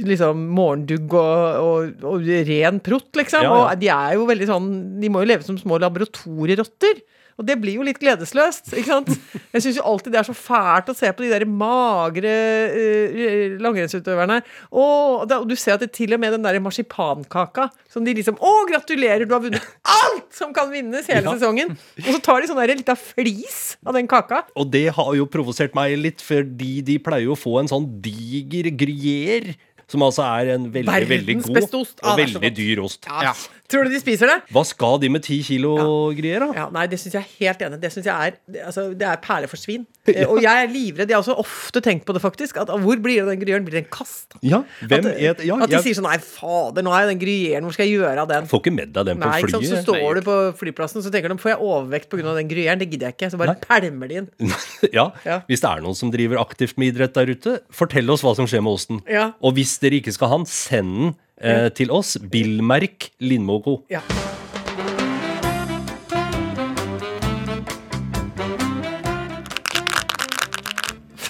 liksom 0.00 0.46
morgendugg 0.56 1.12
og, 1.12 1.60
og, 1.66 2.08
og 2.14 2.32
ren 2.48 2.80
prott, 2.80 3.12
liksom. 3.20 3.44
Ja. 3.44 3.52
Og 3.52 3.84
de 3.84 3.92
er 3.92 4.16
jo 4.16 4.24
veldig 4.32 4.48
sånn 4.48 4.72
De 5.02 5.12
må 5.12 5.20
jo 5.26 5.28
leve 5.34 5.44
som 5.44 5.60
små 5.60 5.76
laboratorierotter. 5.84 7.04
Og 7.36 7.44
det 7.44 7.58
blir 7.60 7.76
jo 7.76 7.84
litt 7.84 7.98
gledesløst, 8.00 8.70
ikke 8.72 8.88
sant? 8.88 9.10
Jeg 9.52 9.64
syns 9.64 9.78
jo 9.80 9.84
alltid 9.84 10.14
det 10.14 10.20
er 10.22 10.28
så 10.28 10.34
fælt 10.36 10.88
å 10.88 10.94
se 10.96 11.10
på 11.12 11.24
de 11.24 11.32
der 11.34 11.44
magre 11.48 12.32
uh, 12.72 13.56
langrennsutøverne. 13.60 14.38
Og, 14.72 15.26
og 15.28 15.44
du 15.48 15.52
ser 15.58 15.76
at 15.76 15.84
det 15.84 15.90
til 15.96 16.16
og 16.16 16.22
med 16.22 16.32
den 16.36 16.46
der 16.46 16.58
marsipankaka 16.64 17.68
som 17.92 18.06
de 18.06 18.16
liksom 18.16 18.40
Å, 18.40 18.54
gratulerer, 18.70 19.26
du 19.28 19.34
har 19.36 19.44
vunnet 19.44 19.68
alt 19.84 20.32
som 20.36 20.54
kan 20.56 20.72
vinnes 20.72 21.08
hele 21.12 21.26
Ja. 21.26 21.36
sesongen! 21.36 21.76
Og 22.06 22.10
så 22.16 22.22
tar 22.24 22.40
de 22.40 22.50
sånn 22.50 22.62
lita 22.72 22.96
flis 22.98 23.76
av 23.84 23.96
den 23.96 24.08
kaka. 24.10 24.44
Og 24.56 24.70
det 24.72 24.88
har 24.96 25.12
jo 25.18 25.28
provosert 25.30 25.76
meg 25.76 25.96
litt, 26.00 26.24
fordi 26.24 26.80
de 26.86 26.98
pleier 27.02 27.28
jo 27.28 27.36
å 27.36 27.40
få 27.40 27.58
en 27.60 27.70
sånn 27.70 27.88
diger 28.04 28.72
gruyère 28.76 29.56
som 29.90 30.02
altså 30.02 30.24
er 30.26 30.54
en 30.56 30.64
veldig, 30.74 30.90
Verdens 30.90 31.10
veldig 31.12 31.36
god 31.44 31.76
ost. 31.78 32.00
Og 32.02 32.18
veldig 32.18 32.50
dyr 32.56 32.82
ost. 32.82 33.06
Ja. 33.06 33.34
Tror 33.70 33.84
du 33.86 33.90
de 33.90 33.98
spiser 34.00 34.30
det? 34.30 34.36
Hva 34.54 34.62
skal 34.66 35.00
de 35.02 35.08
med 35.10 35.24
ti 35.26 35.40
kilo 35.46 35.74
greier, 36.16 36.44
da? 36.44 36.48
Ja, 36.54 36.66
nei, 36.74 36.86
det 36.90 36.98
syns 37.02 37.16
jeg 37.16 37.24
er 37.24 37.30
helt 37.40 37.62
enig. 37.66 37.80
Det 37.82 37.90
synes 37.94 38.06
jeg 38.06 38.14
er 38.14 38.36
det- 38.46 38.62
altså, 38.66 38.84
Det 38.96 39.06
er 39.08 39.16
perler 39.22 39.48
for 39.50 39.56
svin. 39.58 39.86
ja. 40.06 40.26
Og 40.30 40.38
jeg 40.42 40.64
er 40.64 40.70
livredd. 40.70 41.08
Jeg 41.10 41.16
har 41.16 41.22
også 41.24 41.36
ofte 41.42 41.80
tenkt 41.82 42.04
på 42.06 42.14
det, 42.14 42.22
faktisk. 42.22 42.56
At, 42.62 42.68
hvor 42.70 42.96
blir 43.02 43.18
det 43.18 43.24
av 43.26 43.30
den 43.34 43.40
gruyeren? 43.42 43.64
Blir 43.66 43.80
det 43.80 43.84
en 43.86 43.90
kast? 43.90 44.36
Ja, 44.46 44.62
hvem 44.86 45.06
at, 45.10 45.18
et, 45.18 45.42
ja, 45.48 45.56
at 45.58 45.70
de 45.70 45.76
jeg 45.76 45.82
sier 45.88 45.98
sånn 45.98 46.06
Nei, 46.06 46.18
fader, 46.22 46.84
nå 46.86 46.92
er 46.94 47.08
den 47.10 47.18
gruyeren, 47.18 47.66
hvor 47.66 47.74
skal 47.74 47.88
jeg 47.88 47.98
gjøre 47.98 48.22
av 48.22 48.28
den? 48.30 48.46
får 48.46 48.62
ikke 48.62 48.74
med 48.76 48.92
deg 48.94 49.08
den 49.10 49.18
på 49.18 49.26
Nei, 49.26 49.40
ikke 49.42 49.54
sant? 49.56 49.66
Så 49.66 49.82
står 49.82 49.98
står 49.98 50.14
du 50.20 50.22
på 50.28 50.36
flyplassen 50.62 51.02
så 51.02 51.10
tenker 51.10 51.32
de 51.34 51.38
får 51.42 51.54
jeg 51.56 51.58
overvekt 51.66 52.08
pga. 52.12 52.34
den 52.38 52.48
gruyeren. 52.52 52.78
Det 52.78 52.90
gidder 52.92 53.10
jeg 53.10 53.16
ikke. 53.18 53.30
Så 53.34 53.40
bare 53.42 53.56
pælmer 53.66 54.08
de 54.12 54.20
inn. 54.22 54.30
ja, 54.98 55.10
Ja. 55.26 55.40
Hvis 55.50 55.60
det 55.64 55.70
er 55.72 55.82
noen 55.82 55.96
som 55.98 56.10
driver 56.14 56.38
aktivt 56.38 56.78
med 56.78 56.94
idrett 56.94 57.14
der 57.18 57.34
ute, 57.34 57.58
fortell 57.74 58.10
oss 58.14 58.22
hva 58.22 58.36
som 58.38 58.46
skjer 58.46 58.62
med 58.62 58.78
osten. 58.78 59.02
Ja. 59.10 59.32
Og 59.42 59.56
hvis 59.58 59.78
dere 59.82 59.98
ikke 59.98 60.14
skal 60.14 60.30
ha 60.30 60.38
den, 60.38 60.46
send 60.46 60.94
den 60.96 61.14
eh, 61.40 61.68
til 61.76 61.92
oss. 61.94 62.16
Billmerk 62.20 63.10
Lindmo 63.20 63.60
Co. 63.64 63.78
Ja. 63.92 64.02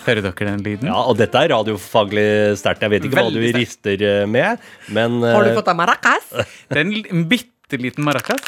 Hører 0.06 0.22
dere 0.22 0.50
den 0.52 0.62
lyden? 0.62 0.86
Ja, 0.86 1.00
og 1.02 1.16
dette 1.18 1.40
er 1.40 1.50
radiofaglig 1.50 2.28
sterkt. 2.60 2.84
Jeg 2.86 2.94
vet 2.94 3.08
ikke 3.08 3.18
hva 3.18 3.32
du 3.32 3.40
sterkt. 3.40 3.58
rister 3.58 4.06
eh, 4.06 4.22
med, 4.30 4.62
men 4.94 5.18
Har 5.25 5.42
du 5.42 5.50
eh, 5.50 5.58
fått 5.58 5.72
deg 5.72 5.80
maracas? 5.80 6.30
Det 6.70 6.78
er 6.78 6.86
en 6.86 7.26
bitte 7.26 7.82
liten 7.82 8.06
maracas 8.06 8.44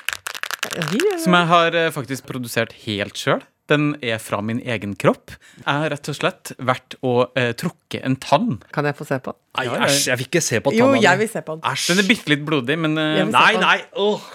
som 1.22 1.34
jeg 1.36 1.48
har 1.50 1.76
eh, 1.76 1.90
faktisk 1.94 2.26
produsert 2.28 2.74
helt 2.84 3.18
sjøl. 3.18 3.42
Den 3.68 3.90
er 4.00 4.16
fra 4.22 4.38
min 4.44 4.60
egen 4.64 4.94
kropp. 4.96 5.34
Jeg 5.60 5.66
har 5.68 5.90
rett 5.92 6.08
og 6.08 6.16
slett 6.16 6.52
vært 6.64 6.94
og 7.04 7.37
eh, 7.37 7.50
trukket 7.58 8.04
en 8.08 8.16
tann. 8.16 8.58
Kan 8.72 8.88
jeg 8.88 8.96
få 8.96 9.04
se 9.08 9.18
på 9.20 9.34
den? 9.34 9.40
Nei, 9.58 9.66
æsj, 9.88 10.06
jeg 10.08 10.20
vil 10.22 10.28
ikke 10.30 10.42
se 10.46 10.60
på 10.64 10.72
Jo, 10.76 10.87
tanna 10.92 11.02
jeg 11.04 11.20
vil 11.22 11.28
se 11.34 11.42
på 11.44 11.56
den. 11.58 11.64
Æsj. 11.68 11.88
Den 11.92 12.02
er 12.04 12.08
bitte 12.08 12.32
litt 12.32 12.46
blodig, 12.48 12.78
men 12.80 12.96
eh, 12.96 13.10
Jeg 13.18 13.26
vil 13.28 13.34
se 13.34 13.38
Nei, 13.38 13.50
på 13.52 13.60
den. 13.60 13.66
nei, 13.68 14.06
åh. 14.08 14.28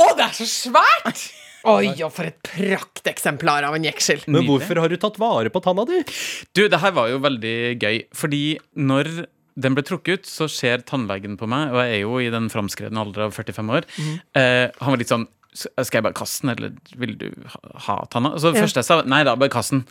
Å, 0.00 0.10
det 0.18 0.26
er 0.26 0.36
så 0.40 0.48
svært! 0.48 1.24
Oi, 1.70 1.90
og 2.06 2.08
for 2.16 2.24
et 2.24 2.38
prakteksemplar 2.46 3.66
av 3.68 3.74
en 3.76 3.84
jeksel. 3.84 4.22
Men 4.32 4.46
hvorfor 4.48 4.78
har 4.80 4.88
du 4.88 4.96
tatt 5.00 5.18
vare 5.20 5.50
på 5.52 5.60
tanna 5.64 5.84
di? 5.88 5.98
Du, 6.56 6.62
det 6.72 6.78
her 6.80 6.94
var 6.96 7.10
jo 7.12 7.18
veldig 7.20 7.56
gøy, 7.82 7.98
fordi 8.16 8.40
når 8.80 9.10
den 9.60 9.76
ble 9.76 9.84
trukket 9.84 10.22
ut, 10.22 10.30
så 10.30 10.46
ser 10.48 10.80
tannlegen 10.88 11.34
på 11.36 11.44
meg, 11.50 11.74
og 11.74 11.82
jeg 11.82 11.98
er 11.98 12.00
jo 12.06 12.14
i 12.24 12.30
den 12.32 12.48
framskredne 12.52 13.02
alder 13.02 13.26
av 13.26 13.36
45 13.36 13.74
år. 13.76 13.84
Mhm. 14.00 14.14
eh, 14.40 14.66
han 14.80 14.94
var 14.94 15.02
litt 15.02 15.12
sånn 15.12 15.26
Skal 15.54 15.98
jeg 15.98 16.02
bare 16.06 16.14
kaste 16.14 16.46
den, 16.46 16.50
eller 16.56 16.96
vil 16.96 17.16
du 17.18 17.30
ha, 17.86 18.04
tanna? 18.10 18.36
Så 18.38 18.54
Ja. 18.54 18.62
først 18.62 18.76
jeg 18.78 18.84
sa 18.86 19.02
nei 19.02 19.24
da, 19.24 19.34
bare 19.36 19.50
kast 19.50 19.70
den. 19.74 19.84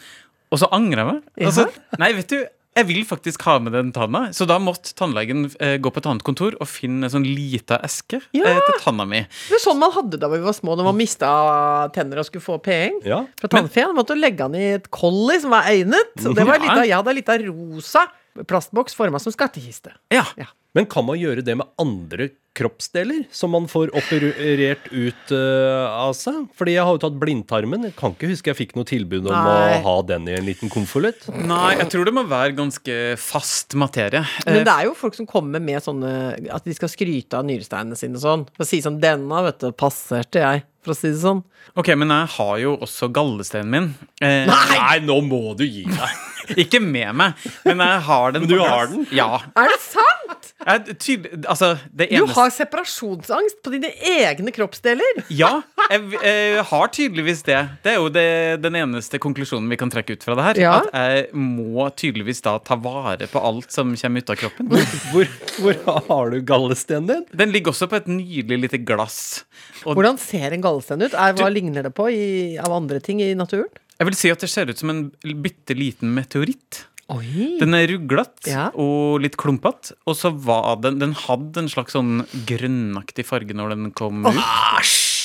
Og 0.51 0.59
så 0.59 0.69
angra 0.71 1.03
jeg 1.03 1.13
meg. 1.13 1.21
Ja. 1.37 1.45
Altså, 1.51 1.67
nei, 1.99 2.13
vet 2.13 2.27
du, 2.31 2.45
jeg 2.77 2.85
vil 2.87 3.03
faktisk 3.03 3.41
ha 3.43 3.57
med 3.59 3.73
den 3.73 3.91
tanna. 3.91 4.29
Så 4.31 4.47
da 4.47 4.57
måtte 4.57 4.93
tannlegen 4.95 5.49
eh, 5.59 5.77
gå 5.83 5.91
på 5.91 5.97
et 5.99 6.05
annet 6.07 6.23
kontor 6.23 6.55
og 6.61 6.67
finne 6.69 7.03
en 7.03 7.11
sånn 7.11 7.25
lita 7.27 7.79
eske 7.83 8.21
Ja. 8.31 8.45
eh, 8.45 8.59
til 8.69 8.79
tanna 8.85 9.05
mi. 9.05 9.19
Det 9.49 9.57
er 9.57 9.63
sånn 9.65 9.77
man 9.81 9.91
hadde 9.91 10.17
da 10.21 10.29
vi 10.31 10.39
var 10.39 10.53
små, 10.53 10.77
når 10.77 10.85
man 10.85 10.95
mista 10.97 11.89
tenner 11.91 12.19
og 12.19 12.25
skulle 12.29 12.45
få 12.45 12.57
penger. 12.63 13.03
Ja. 13.05 13.25
Fra 13.41 13.49
tannfeen. 13.49 13.91
Man 13.93 13.99
måtte 14.05 14.15
legge 14.17 14.37
den 14.47 14.55
i 14.55 14.73
et 14.77 14.89
kolli 14.89 15.39
som 15.41 15.51
var 15.51 15.63
egnet. 15.67 16.15
Og 16.25 16.35
det 16.35 16.45
var 16.47 16.55
Ja. 16.63 16.71
av, 16.77 16.85
jeg 16.85 16.95
hadde 16.95 17.09
en 17.09 17.15
lita 17.19 17.37
rosa 17.49 18.07
plastboks 18.47 18.95
forma 18.97 19.19
som 19.19 19.33
skattkiste. 19.35 19.95
Ja. 20.13 20.25
Ja. 20.39 20.51
Men 20.77 20.85
kan 20.85 21.05
man 21.07 21.17
gjøre 21.17 21.41
det 21.41 21.55
med 21.57 21.65
andre 21.81 22.29
kroppsdeler 22.59 23.23
som 23.33 23.53
man 23.55 23.65
får 23.69 23.89
operert 23.97 24.85
ut 24.91 25.31
uh, 25.33 25.87
av 26.05 26.11
seg? 26.17 26.43
Fordi 26.59 26.75
jeg 26.75 26.85
har 26.85 26.93
jo 26.93 27.01
tatt 27.01 27.17
blindtarmen. 27.21 27.87
Jeg 27.87 27.95
kan 27.97 28.13
ikke 28.13 28.29
huske 28.29 28.51
jeg 28.51 28.57
fikk 28.59 28.75
noe 28.77 28.85
tilbud 28.89 29.25
om 29.29 29.33
Nei. 29.33 29.79
å 29.79 29.81
ha 29.87 29.95
den 30.11 30.27
i 30.29 30.35
en 30.37 30.45
liten 30.45 30.69
konvolutt. 30.69 31.25
Nei, 31.33 31.71
jeg 31.79 31.89
tror 31.93 32.05
det 32.09 32.13
må 32.13 32.25
være 32.29 32.53
ganske 32.59 32.97
fast 33.21 33.73
materie. 33.79 34.21
Eh, 34.45 34.51
Men 34.59 34.67
det 34.67 34.75
er 34.75 34.89
jo 34.89 34.95
folk 34.97 35.17
som 35.17 35.29
kommer 35.29 35.61
med 35.63 35.81
sånne 35.85 36.11
At 36.53 36.67
de 36.67 36.75
skal 36.77 36.91
skryte 36.91 37.39
av 37.39 37.47
nyresteinene 37.49 37.97
sine 37.97 38.19
og 38.19 38.25
sånn. 38.25 38.45
For 38.53 38.65
å 38.65 38.69
si 38.69 38.81
sånn 38.85 38.99
'Denne, 39.01 39.43
vet 39.49 39.63
du, 39.65 39.71
passerte 39.73 40.43
jeg', 40.43 40.65
for 40.85 40.93
å 40.93 40.99
si 40.99 41.09
det 41.09 41.21
sånn. 41.23 41.41
Ok, 41.79 41.93
men 41.97 42.13
jeg 42.13 42.33
har 42.37 42.55
jo 42.61 42.77
også 42.77 43.09
gallesteinen 43.13 43.73
min. 43.73 43.89
Eh, 44.21 44.45
Nei, 44.49 44.99
nå 45.01 45.17
må 45.25 45.55
du 45.57 45.65
gi 45.65 45.85
deg! 45.89 46.25
Ikke 46.57 46.79
med 46.81 47.13
meg, 47.19 47.49
men 47.65 47.81
jeg 47.83 48.01
har 48.07 48.35
den. 48.35 48.45
Men 48.45 48.51
du 48.51 48.61
har 48.63 48.89
den? 48.91 49.05
Ja. 49.13 49.41
Er 49.59 49.69
det 49.71 49.79
sant?! 49.83 50.53
Jeg, 50.59 50.95
tydelig, 50.99 51.39
altså, 51.47 51.69
det 51.95 52.09
Du 52.11 52.25
har 52.35 52.49
separasjonsangst 52.51 53.61
på 53.63 53.71
dine 53.71 53.91
egne 54.11 54.51
kroppsdeler! 54.55 55.21
Ja, 55.31 55.61
jeg, 55.89 56.09
jeg 56.19 56.65
har 56.71 56.91
tydeligvis 56.95 57.43
det. 57.47 57.59
Det 57.85 57.93
er 57.93 57.99
jo 57.99 58.09
det, 58.11 58.25
den 58.65 58.75
eneste 58.81 59.21
konklusjonen 59.23 59.69
vi 59.71 59.79
kan 59.79 59.91
trekke 59.93 60.17
ut 60.17 60.25
fra 60.25 60.35
det 60.39 60.47
her. 60.49 60.61
Ja. 60.61 60.73
At 60.81 60.91
jeg 60.91 61.29
må 61.39 61.87
tydeligvis 61.95 62.43
da 62.45 62.57
ta 62.59 62.75
vare 62.79 63.29
på 63.31 63.43
alt 63.51 63.71
som 63.71 63.95
kommer 63.95 64.25
ut 64.25 64.33
av 64.35 64.41
kroppen. 64.43 64.73
Hvor, 65.13 65.29
hvor 65.63 65.79
har 66.09 66.33
du 66.33 66.41
gallestenen 66.45 67.07
din? 67.09 67.25
Den 67.39 67.53
ligger 67.55 67.73
også 67.73 67.87
på 67.91 67.99
et 68.01 68.09
nydelig 68.11 68.59
lite 68.65 68.81
glass. 68.83 69.45
Og 69.85 69.95
Hvordan 69.95 70.19
ser 70.21 70.53
en 70.55 70.63
gallesten 70.63 71.05
ut? 71.05 71.13
Er, 71.15 71.37
hva 71.39 71.47
ligner 71.53 71.87
det 71.87 71.93
på 71.95 72.09
i, 72.11 72.57
av 72.59 72.73
andre 72.75 72.99
ting 73.03 73.23
i 73.23 73.31
naturen? 73.37 73.71
Jeg 73.99 74.07
vil 74.07 74.15
si 74.15 74.29
at 74.31 74.39
det 74.43 74.49
ser 74.51 74.69
ut 74.71 74.79
som 74.79 74.89
en 74.93 75.03
bitte 75.43 75.75
liten 75.77 76.13
meteoritt. 76.15 76.85
Oi. 77.09 77.57
Den 77.57 77.73
er 77.73 77.87
ruglete 77.89 78.51
Ja. 78.51 78.67
og 78.77 79.19
litt 79.23 79.35
klumpete. 79.35 79.95
Og 80.05 80.13
så 80.15 80.29
var 80.31 80.75
den 80.83 80.99
Den 81.01 81.13
hadde 81.17 81.57
en 81.63 81.69
slags 81.71 81.95
sånn 81.97 82.21
grønnaktig 82.45 83.25
farge 83.25 83.55
når 83.57 83.73
den 83.73 83.91
kom 83.97 84.21
ut. 84.27 84.37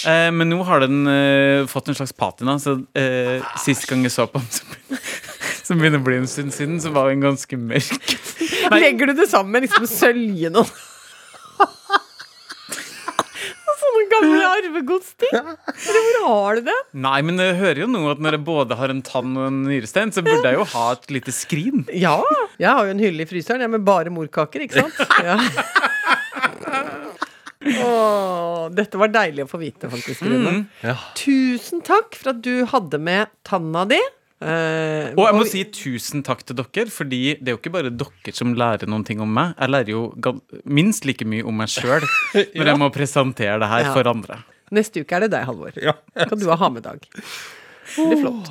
Eh, 0.08 0.30
men 0.32 0.48
nå 0.50 0.62
har 0.64 0.80
den 0.80 1.06
eh, 1.08 1.66
fått 1.68 1.88
en 1.88 1.94
slags 1.96 2.12
patina, 2.16 2.56
så 2.60 2.78
eh, 2.96 3.44
sist 3.62 3.86
gang 3.88 4.02
jeg 4.04 4.12
så 4.12 4.26
på 4.28 4.40
den, 4.40 4.48
så, 4.52 4.98
som 5.64 5.76
begynner 5.80 6.00
å 6.02 6.04
bli 6.04 6.18
en 6.20 6.26
stund 6.28 6.52
siden, 6.52 6.80
så 6.80 6.90
var 6.92 7.08
den 7.12 7.22
ganske 7.24 7.56
mørk. 7.56 8.16
Nei. 8.72 8.80
Legger 8.84 9.12
du 9.12 9.14
det 9.20 9.28
sammen 9.30 9.52
med 9.56 9.64
liksom 9.68 9.86
søljen 9.88 10.56
og 10.60 10.68
gamle 14.14 14.48
arvegodsting? 14.50 15.34
Eller 15.34 16.06
hvor 16.06 16.26
har 16.28 16.60
du 16.60 16.68
det? 16.70 16.76
Nei, 17.06 17.18
men 17.26 17.40
jeg 17.42 17.58
hører 17.60 17.82
jo 17.84 17.88
nå 17.90 18.02
at 18.12 18.22
når 18.24 18.38
jeg 18.38 18.44
både 18.46 18.78
har 18.80 18.94
en 18.94 19.02
tann 19.06 19.36
og 19.36 19.46
en 19.50 19.62
nyrestein, 19.68 20.12
så 20.14 20.24
burde 20.26 20.44
jeg 20.48 20.58
jo 20.60 20.66
ha 20.74 20.86
et 20.96 21.10
lite 21.18 21.34
skrin. 21.34 21.84
Ja. 21.92 22.16
Jeg 22.60 22.70
har 22.70 22.88
jo 22.88 22.94
en 22.94 23.02
hylle 23.02 23.26
i 23.26 23.28
fryseren 23.30 23.64
jeg, 23.64 23.72
med 23.74 23.84
bare 23.86 24.12
morkaker, 24.14 24.66
ikke 24.66 24.84
sant? 24.86 25.02
Ja. 25.24 25.38
Åh, 27.64 28.68
dette 28.76 28.98
var 29.00 29.08
deilig 29.08 29.46
å 29.46 29.48
få 29.48 29.60
vite, 29.62 29.88
faktisk. 29.88 30.24
Rune. 30.28 30.66
Ja. 30.84 30.96
Tusen 31.16 31.80
takk 31.86 32.16
for 32.18 32.34
at 32.34 32.42
du 32.44 32.66
hadde 32.68 33.00
med 33.00 33.32
tanna 33.48 33.86
di. 33.88 34.00
Eh, 34.44 35.14
Og 35.16 35.24
jeg 35.24 35.36
må 35.38 35.44
si 35.48 35.62
tusen 35.72 36.22
takk 36.26 36.42
til 36.44 36.58
dere, 36.58 36.90
fordi 36.92 37.20
det 37.40 37.48
er 37.48 37.54
jo 37.56 37.60
ikke 37.62 37.72
bare 37.72 37.90
dere 37.94 38.34
som 38.36 38.52
lærer 38.58 38.90
noen 38.90 39.04
ting 39.08 39.22
om 39.24 39.30
meg. 39.32 39.54
Jeg 39.58 39.72
lærer 39.72 39.92
jo 39.94 40.02
minst 40.68 41.06
like 41.08 41.24
mye 41.28 41.44
om 41.48 41.56
meg 41.62 41.70
sjøl 41.72 42.04
når 42.56 42.70
jeg 42.72 42.80
må 42.82 42.90
presentere 42.92 43.56
det 43.62 43.70
her 43.72 43.86
Ja. 43.88 43.92
for 43.96 44.10
andre. 44.10 44.42
Neste 44.74 45.00
uke 45.04 45.16
er 45.16 45.24
det 45.26 45.30
deg, 45.36 45.44
Halvor. 45.48 45.72
Ja. 45.80 45.94
Kan 46.28 46.40
du 46.40 46.48
ha 46.50 46.56
ha-med-dag. 46.60 47.04
er 47.04 48.16
flott. 48.20 48.50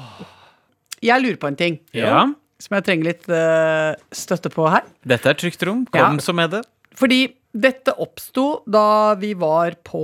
Jeg 1.03 1.19
lurer 1.23 1.37
på 1.41 1.49
en 1.51 1.57
ting 1.59 1.79
Ja, 1.93 2.25
som 2.63 2.77
jeg 2.77 2.85
trenger 2.87 3.09
litt 3.09 3.25
uh, 3.27 3.93
støtte 4.15 4.49
på 4.53 4.69
her. 4.71 4.85
Dette 5.03 5.29
er 5.33 5.35
trygt 5.35 5.65
rom. 5.67 5.85
Ja. 5.93 6.07
Kom 6.07 6.21
så 6.23 6.33
med 6.37 6.53
det. 6.55 6.61
Fordi 6.95 7.25
dette 7.53 7.93
oppsto 8.01 8.63
da 8.69 9.13
vi 9.19 9.33
var 9.37 9.75
på 9.85 9.99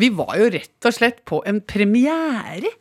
Vi 0.00 0.08
var 0.16 0.34
jo 0.40 0.48
rett 0.52 0.88
og 0.88 0.92
slett 0.96 1.22
på 1.28 1.38
en 1.48 1.60
premiere 1.64 2.72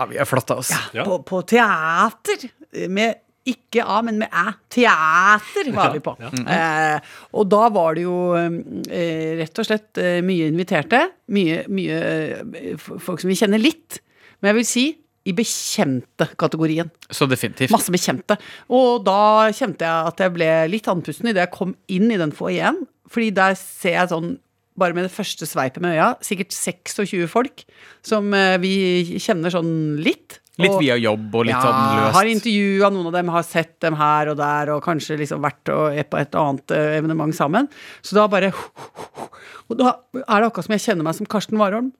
Ja, 0.00 0.06
vi 0.08 0.16
er 0.16 0.28
flotte, 0.28 0.56
oss. 0.62 0.70
Ja. 0.96 1.04
på, 1.04 1.18
på 1.28 1.42
teater. 1.44 2.46
Med 2.88 3.18
ikke 3.50 3.82
A, 3.84 3.98
men 4.04 4.20
med 4.20 4.32
æ. 4.32 4.52
Teater 4.72 5.68
var 5.74 5.92
vi 5.92 6.00
på. 6.04 6.14
Eh, 6.22 7.12
og 7.36 7.48
da 7.50 7.66
var 7.72 7.96
det 7.98 8.04
jo 8.06 8.16
eh, 8.38 9.36
rett 9.40 9.60
og 9.60 9.68
slett 9.68 10.00
eh, 10.00 10.20
mye 10.24 10.48
inviterte. 10.48 11.02
Mye, 11.36 11.62
mye 11.72 12.00
eh, 12.00 12.74
folk 12.80 13.20
som 13.20 13.32
vi 13.32 13.38
kjenner 13.40 13.60
litt. 13.60 14.00
Men 14.40 14.52
jeg 14.52 14.58
vil 14.60 14.68
si 14.68 14.86
i 15.28 15.34
bekjente-kategorien. 15.36 16.88
Så 17.12 17.28
definitivt. 17.28 17.72
Masse 17.74 17.92
bekjente. 17.92 18.38
Og 18.72 19.02
da 19.04 19.50
kjente 19.52 19.84
jeg 19.84 20.12
at 20.14 20.22
jeg 20.24 20.36
ble 20.36 20.50
litt 20.72 20.88
andpusten 20.88 21.28
idet 21.28 21.44
jeg 21.44 21.54
kom 21.56 21.74
inn 21.92 22.08
i 22.12 22.20
den 22.20 22.32
foajeen. 22.36 22.80
Fordi 23.10 23.28
der 23.36 23.56
ser 23.58 23.98
jeg 23.98 24.12
sånn, 24.14 24.32
bare 24.80 24.96
med 24.96 25.06
det 25.06 25.12
første 25.14 25.48
sveipet 25.48 25.82
med 25.84 25.96
øya, 25.96 26.12
sikkert 26.24 26.54
26 26.56 27.26
folk 27.30 27.64
som 28.06 28.32
eh, 28.36 28.56
vi 28.62 28.72
kjenner 29.20 29.52
sånn 29.54 29.72
litt. 30.02 30.40
Litt 30.60 30.76
via 30.82 30.96
jobb 31.00 31.36
og 31.38 31.46
litt 31.48 31.54
ja, 31.54 31.60
sånn 31.64 32.00
løst. 32.00 32.16
Har 32.18 32.28
intervjua 32.28 32.90
noen 32.92 33.08
av 33.08 33.14
dem, 33.16 33.30
har 33.32 33.46
sett 33.46 33.76
dem 33.84 33.96
her 33.96 34.32
og 34.32 34.36
der, 34.40 34.74
og 34.74 34.82
kanskje 34.84 35.16
liksom 35.20 35.40
vært 35.44 35.72
og 35.72 35.96
er 35.96 36.08
på 36.10 36.20
et 36.20 36.36
annet 36.36 36.74
eh, 36.76 36.98
evenement 36.98 37.36
sammen. 37.36 37.70
Så 38.04 38.18
da 38.18 38.26
bare 38.30 38.52
Og 39.70 39.78
da 39.78 39.92
er 40.18 40.42
det 40.42 40.48
akkurat 40.48 40.66
som 40.66 40.74
jeg 40.74 40.82
kjenner 40.82 41.06
meg 41.06 41.14
som 41.14 41.28
Karsten 41.30 41.60
Warholm. 41.60 41.92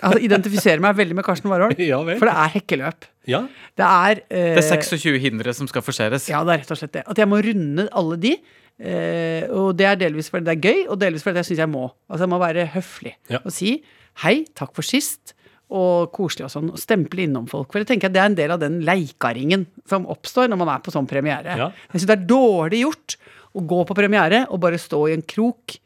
Altså 0.00 0.20
identifiserer 0.24 0.80
meg 0.80 0.94
veldig 0.96 1.16
med 1.18 1.26
Karsten 1.26 1.50
Warholm. 1.50 1.74
Ja. 1.90 1.98
For 2.06 2.28
det 2.28 2.36
er 2.44 2.52
hekkeløp. 2.54 3.08
Ja. 3.28 3.42
Det 3.76 3.86
er 3.86 4.22
eh, 4.30 4.54
Det 4.56 4.62
er 4.62 4.84
26 4.86 5.18
hindre 5.22 5.54
som 5.56 5.68
skal 5.70 5.84
forseres. 5.84 6.28
Ja, 6.30 6.44
det 6.46 6.54
er 6.54 6.62
rett 6.62 6.72
og 6.72 6.80
slett 6.80 6.94
det. 6.96 7.04
At 7.10 7.20
jeg 7.20 7.28
må 7.28 7.40
runde 7.44 7.88
alle 7.90 8.18
de. 8.22 8.36
Eh, 8.80 9.44
og 9.52 9.74
det 9.76 9.84
er 9.86 9.96
delvis 10.00 10.30
fordi 10.32 10.46
det 10.48 10.54
er 10.56 10.70
gøy, 10.70 10.78
og 10.88 10.98
delvis 11.02 11.22
fordi 11.26 11.42
jeg 11.42 11.50
syns 11.50 11.58
jeg 11.66 11.68
må. 11.68 11.90
Altså 12.08 12.24
jeg 12.24 12.32
må 12.32 12.38
være 12.40 12.64
høflig 12.72 13.12
Ja. 13.28 13.38
og 13.44 13.52
si 13.52 13.82
hei, 14.24 14.44
takk 14.56 14.72
for 14.74 14.82
sist. 14.82 15.34
og 15.70 16.10
koselig 16.10 16.48
og 16.48 16.50
sånn, 16.50 16.70
og 16.72 16.78
stemple 16.82 17.22
innom 17.28 17.44
folk. 17.46 17.68
For 17.70 17.78
jeg 17.78 17.86
tenker 17.86 18.08
at 18.08 18.12
det 18.16 18.18
er 18.20 18.26
en 18.26 18.34
del 18.34 18.50
av 18.50 18.58
den 18.58 18.80
leikaringen 18.82 19.66
som 19.86 20.02
oppstår 20.10 20.48
når 20.50 20.58
man 20.58 20.68
er 20.72 20.80
på 20.82 20.90
sånn 20.90 21.06
premiere. 21.06 21.44
Ja. 21.56 21.68
Jeg 21.92 22.00
syns 22.00 22.06
det 22.08 22.16
er 22.16 22.24
dårlig 22.26 22.80
gjort 22.82 23.14
å 23.54 23.62
gå 23.70 23.78
på 23.86 23.94
premiere 23.94 24.40
og 24.50 24.58
bare 24.64 24.80
stå 24.82 25.04
i 25.08 25.12
en 25.14 25.22
krok 25.22 25.76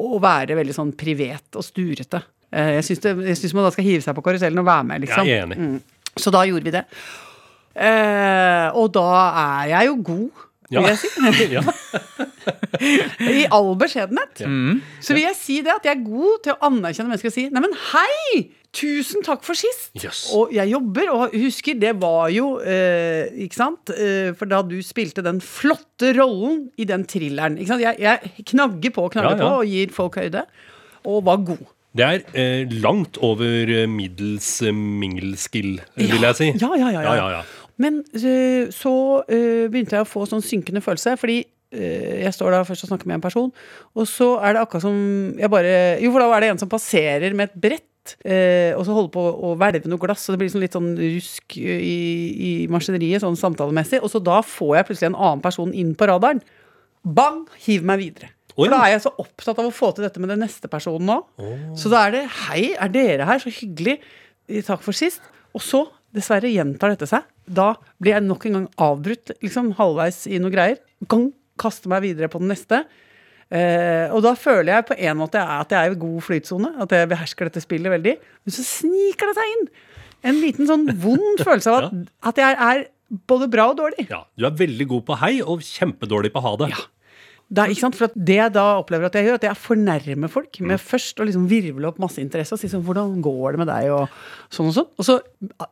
og 0.00 0.14
være 0.24 0.56
veldig 0.56 0.72
sånn 0.78 0.94
privet 0.96 1.58
og 1.60 1.62
sturete. 1.62 2.22
Eh, 2.50 2.80
Jeg 2.80 3.36
syns 3.36 3.52
man 3.52 3.64
da 3.68 3.70
skal 3.76 3.84
hive 3.84 4.00
seg 4.00 4.16
på 4.16 4.24
karusellen 4.24 4.58
og 4.58 4.64
være 4.64 4.84
med, 4.94 5.02
liksom. 5.04 5.26
Jeg 5.28 5.36
er 5.42 5.44
enig. 5.44 5.58
Mm. 5.60 5.82
Så 6.16 6.32
da 6.32 6.40
gjorde 6.48 6.64
vi 6.64 6.70
det. 6.78 6.84
Eh, 7.74 8.68
og 8.78 8.92
da 8.94 9.04
er 9.62 9.68
jeg 9.74 9.88
jo 9.90 9.96
god, 10.08 10.44
vil 10.70 10.88
jeg 10.88 10.98
si. 11.00 11.46
ja. 11.56 11.62
I 13.20 13.46
all 13.54 13.72
beskjedenhet. 13.80 14.44
Så 15.04 15.16
vil 15.16 15.26
jeg 15.26 15.38
si 15.38 15.60
det 15.64 15.72
at 15.76 15.86
jeg 15.88 15.98
er 15.98 16.04
god 16.06 16.44
til 16.44 16.54
å 16.56 16.60
anerkjenne 16.70 17.12
mennesker 17.12 17.32
og 17.32 17.36
si 17.36 17.48
Neimen, 17.52 17.74
hei! 17.92 18.44
Tusen 18.74 19.22
takk 19.22 19.44
for 19.46 19.54
sist! 19.54 19.92
Yes. 20.00 20.24
Og 20.34 20.50
jeg 20.54 20.72
jobber, 20.72 21.10
og 21.14 21.36
husker, 21.38 21.76
det 21.78 21.92
var 22.02 22.26
jo 22.34 22.56
eh, 22.58 23.30
Ikke 23.44 23.54
sant? 23.60 23.92
Eh, 23.94 24.32
for 24.34 24.50
da 24.50 24.64
du 24.66 24.80
spilte 24.82 25.22
den 25.22 25.38
flotte 25.44 26.10
rollen 26.18 26.64
i 26.74 26.88
den 26.88 27.06
thrilleren. 27.06 27.60
Ikke 27.60 27.76
sant? 27.76 27.84
Jeg, 27.86 28.02
jeg 28.02 28.48
knagger 28.50 28.96
på 28.96 29.06
og 29.06 29.14
knagger 29.14 29.36
Ja, 29.36 29.38
ja. 29.38 29.46
på 29.46 29.62
og 29.62 29.70
gir 29.76 29.94
folk 29.94 30.18
høyde. 30.18 30.42
Og 31.06 31.22
var 31.28 31.44
god. 31.46 31.62
Det 31.94 32.02
er 32.02 32.24
eh, 32.34 32.72
langt 32.82 33.20
over 33.22 33.70
eh, 33.70 33.84
middels 33.86 34.48
eh, 34.66 34.74
mingelskill, 34.74 35.76
vil 35.94 36.26
jeg 36.26 36.38
si. 36.40 36.48
Ja, 36.58 36.72
ja, 36.74 36.88
ja. 36.90 37.04
ja. 37.04 37.04
Ja, 37.04 37.14
ja, 37.14 37.28
ja. 37.36 37.63
Men 37.82 38.02
eh, 38.14 38.68
så 38.74 38.92
eh, 39.26 39.64
begynte 39.72 39.96
jeg 39.98 40.04
å 40.06 40.08
få 40.08 40.26
sånn 40.30 40.44
synkende 40.44 40.82
følelse, 40.84 41.16
fordi 41.18 41.40
eh, 41.74 42.20
jeg 42.22 42.34
står 42.36 42.54
da 42.54 42.60
først 42.68 42.86
og 42.86 42.92
snakker 42.92 43.08
med 43.10 43.18
en 43.18 43.24
person, 43.24 43.50
og 43.98 44.06
så 44.06 44.28
er 44.46 44.54
det 44.54 44.62
akkurat 44.62 44.84
som 44.86 45.00
jeg 45.40 45.50
bare 45.50 45.74
Jo, 46.02 46.12
for 46.14 46.22
da 46.22 46.28
er 46.36 46.44
det 46.46 46.52
en 46.54 46.62
som 46.62 46.70
passerer 46.70 47.34
med 47.34 47.50
et 47.50 47.58
brett. 47.66 47.90
eh, 48.28 48.76
og 48.76 48.84
så 48.86 48.92
holder 48.94 49.10
på 49.14 49.24
å 49.48 49.54
hvelve 49.56 49.88
noe 49.88 49.98
glass, 50.02 50.26
og 50.28 50.34
det 50.36 50.42
blir 50.44 50.52
sånn 50.52 50.60
litt 50.62 50.74
sånn 50.76 50.90
rusk 51.00 51.56
i, 51.56 51.94
i 52.36 52.50
maskineriet, 52.68 53.22
sånn 53.24 53.38
samtalemessig. 53.40 54.02
Og 54.04 54.12
så 54.12 54.20
da 54.20 54.38
får 54.44 54.76
jeg 54.76 54.86
plutselig 54.90 55.10
en 55.10 55.16
annen 55.18 55.40
person 55.42 55.72
inn 55.72 55.94
på 55.98 56.06
radaren. 56.10 56.42
Bang! 57.02 57.46
Hiv 57.66 57.82
meg 57.88 58.02
videre. 58.02 58.30
For 58.54 58.70
da 58.70 58.84
er 58.86 58.92
jeg 58.94 59.02
så 59.08 59.10
opptatt 59.18 59.58
av 59.58 59.66
å 59.66 59.72
få 59.74 59.88
til 59.96 60.04
dette 60.06 60.20
med 60.22 60.30
den 60.30 60.44
neste 60.44 60.68
personen 60.70 61.08
nå. 61.10 61.16
Så 61.80 61.90
da 61.90 62.04
er 62.06 62.12
det 62.14 62.20
Hei, 62.44 62.68
er 62.78 62.92
dere 62.94 63.26
her? 63.26 63.40
Så 63.42 63.50
hyggelig. 63.50 63.96
Takk 64.68 64.84
for 64.84 64.94
sist. 64.94 65.24
Og 65.56 65.64
så, 65.64 65.80
dessverre, 66.14 66.52
gjentar 66.52 66.92
dette 66.94 67.08
seg. 67.10 67.24
Da 67.46 67.74
blir 68.00 68.16
jeg 68.16 68.24
nok 68.26 68.46
en 68.48 68.58
gang 68.58 68.68
avbrutt, 68.80 69.34
liksom 69.44 69.72
halvveis 69.78 70.24
i 70.30 70.40
noe 70.42 70.52
greier. 70.54 70.78
Gang, 71.10 71.30
kaster 71.60 71.90
meg 71.92 72.02
videre 72.02 72.30
på 72.32 72.40
den 72.42 72.50
neste. 72.50 72.82
Eh, 73.54 74.08
og 74.10 74.24
da 74.24 74.32
føler 74.38 74.72
jeg 74.72 74.86
på 74.88 74.96
en 74.96 75.20
måte 75.20 75.38
at 75.38 75.70
jeg 75.74 75.90
er 75.90 75.94
i 75.94 76.00
god 76.00 76.24
flytsone, 76.26 76.72
at 76.82 76.94
jeg 76.96 77.10
behersker 77.12 77.50
dette 77.50 77.62
spillet 77.62 77.92
veldig. 77.92 78.16
Men 78.44 78.56
så 78.56 78.64
sniker 78.66 79.30
det 79.30 79.36
seg 79.38 79.52
inn 79.52 79.68
en 80.24 80.40
liten 80.40 80.68
sånn 80.70 80.88
vond 81.02 81.42
følelse 81.46 81.70
av 81.70 81.86
at, 81.86 82.10
at 82.32 82.42
jeg 82.42 82.58
er 82.70 82.84
både 83.28 83.50
bra 83.52 83.68
og 83.70 83.78
dårlig. 83.82 84.08
Ja, 84.10 84.24
Du 84.34 84.48
er 84.48 84.56
veldig 84.58 84.88
god 84.90 85.06
på 85.10 85.18
hei 85.20 85.34
og 85.44 85.62
kjempedårlig 85.62 86.32
på 86.34 86.42
ha 86.44 86.54
det. 86.64 86.72
Ja. 86.74 86.86
Sant? 87.78 87.94
For 87.94 88.08
at 88.08 88.14
det 88.16 88.36
jeg 88.38 88.52
da 88.54 88.62
opplever 88.80 89.06
at 89.06 89.14
jeg 89.18 89.26
gjør, 89.28 89.34
at 89.38 89.44
jeg 89.46 89.58
fornærmer 89.60 90.30
folk 90.32 90.58
med 90.64 90.80
først 90.80 91.20
å 91.20 91.26
liksom 91.28 91.44
virvle 91.50 91.86
opp 91.90 91.98
masse 92.02 92.18
interesse 92.22 92.54
og 92.56 92.58
si 92.58 92.70
sånn 92.72 92.82
Hvordan 92.86 93.20
går 93.22 93.52
det 93.54 93.58
med 93.64 93.68
deg? 93.68 93.90
og 93.92 94.08
sånn 94.50 94.70
og 94.70 94.74
sånn. 94.74 94.88
Og 94.98 95.04
så 95.04 95.18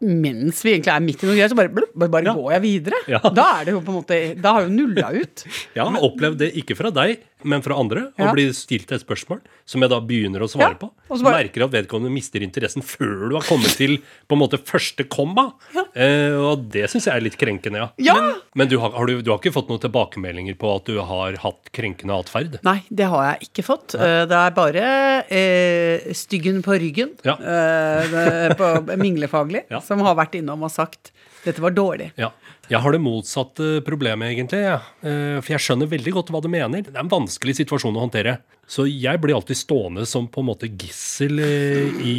mens 0.03 0.63
vi 0.63 0.75
egentlig 0.77 0.93
er 0.95 1.01
midt 1.05 1.23
i 1.25 1.27
noe 1.27 1.35
greier, 1.39 1.49
så 1.51 1.59
bare, 1.59 1.73
blup, 1.73 1.93
bare, 1.97 2.13
bare 2.13 2.25
Ja. 2.29 2.35
går 2.37 2.53
jeg 2.53 2.63
videre. 2.63 3.01
Ja. 3.09 3.19
Da 3.33 3.47
er 3.61 3.65
det 3.65 3.73
jo 3.75 3.81
på 3.81 3.93
en 3.95 3.99
måte 4.03 4.21
Da 4.41 4.53
har 4.53 4.63
jeg 4.63 4.71
jo 4.71 4.77
nulla 4.77 5.13
ut. 5.17 5.45
Jeg 5.75 5.83
har 5.85 6.03
opplevd 6.05 6.39
det 6.39 6.51
ikke 6.61 6.77
fra 6.77 6.91
deg, 6.93 7.19
men 7.45 7.63
fra 7.63 7.75
andre. 7.79 8.07
og 8.19 8.27
Ja. 8.27 8.33
blir 8.33 8.53
stilt 8.53 8.91
et 8.93 9.01
spørsmål 9.05 9.41
som 9.67 9.81
jeg 9.81 9.91
da 9.91 10.01
begynner 10.01 10.41
å 10.43 10.49
svare 10.51 10.75
Ja, 10.75 10.75
på. 10.75 10.91
og 11.11 11.19
så 11.19 11.23
bare- 11.25 11.43
Merker 11.45 11.65
at 11.65 11.71
vedkommende 11.73 12.13
mister 12.13 12.41
interessen 12.41 12.83
før 12.83 13.29
du 13.31 13.35
har 13.37 13.43
kommet 13.43 13.77
til 13.77 13.99
på 14.29 14.33
en 14.33 14.39
måte 14.39 14.59
første 14.59 15.05
komma. 15.09 15.53
Eh, 15.95 16.33
og 16.37 16.69
det 16.71 16.89
syns 16.91 17.07
jeg 17.07 17.15
er 17.17 17.21
litt 17.21 17.37
krenkende, 17.39 17.77
ja. 17.79 17.89
Ja! 17.99 18.15
Men, 18.15 18.35
men 18.55 18.69
du, 18.69 18.79
har, 18.79 18.91
har 18.93 19.07
du, 19.07 19.23
du 19.23 19.31
har 19.31 19.39
ikke 19.39 19.53
fått 19.53 19.69
noen 19.69 19.81
tilbakemeldinger 19.81 20.57
på 20.59 20.75
at 20.77 20.85
du 20.85 21.01
har 21.01 21.37
hatt 21.37 21.71
krenkende 21.73 22.15
atferd? 22.19 22.59
Nei, 22.63 22.83
det 22.93 23.07
har 23.09 23.33
jeg 23.39 23.49
ikke 23.51 23.65
fått. 23.65 23.95
Eh, 23.95 24.27
Det 24.27 24.33
er 24.39 24.51
bare 24.51 25.25
eh, 25.31 26.13
styggen 26.13 26.63
på 26.63 26.79
ryggen 26.79 27.11
Ja. 27.25 27.35
eh, 27.35 28.09
det, 28.09 28.57
på 28.59 28.97
minglefaglig 28.99 29.65
Ja. 29.71 29.81
som 29.81 30.01
har 30.01 30.15
vært 30.17 30.35
innom 30.41 30.63
og 30.63 30.71
sagt 30.71 31.11
dette 31.45 31.63
var 31.65 31.75
dårlig. 31.75 32.13
Ja. 32.21 32.31
Jeg 32.71 32.79
har 32.81 32.95
det 32.95 33.01
motsatte 33.03 33.81
problemet, 33.85 34.33
egentlig. 34.33 34.61
Ja. 34.63 34.79
Eh, 35.03 35.41
For 35.43 35.53
jeg 35.57 35.65
skjønner 35.65 35.89
veldig 35.91 36.13
godt 36.15 36.31
hva 36.33 36.41
du 36.45 36.49
mener. 36.53 36.85
Det 36.87 36.95
er 36.95 37.03
en 37.03 37.11
vanskelig 37.11 37.57
situasjon 37.59 37.97
å 37.99 38.05
håndtere. 38.07 38.39
Så 38.73 38.87
jeg 38.89 39.19
blir 39.21 39.35
alltid 39.37 39.59
stående 39.59 40.05
som 40.09 40.29
på 40.31 40.41
en 40.41 40.47
måte 40.47 40.69
gissel 40.71 41.41
eh, 41.43 41.99
i 42.07 42.15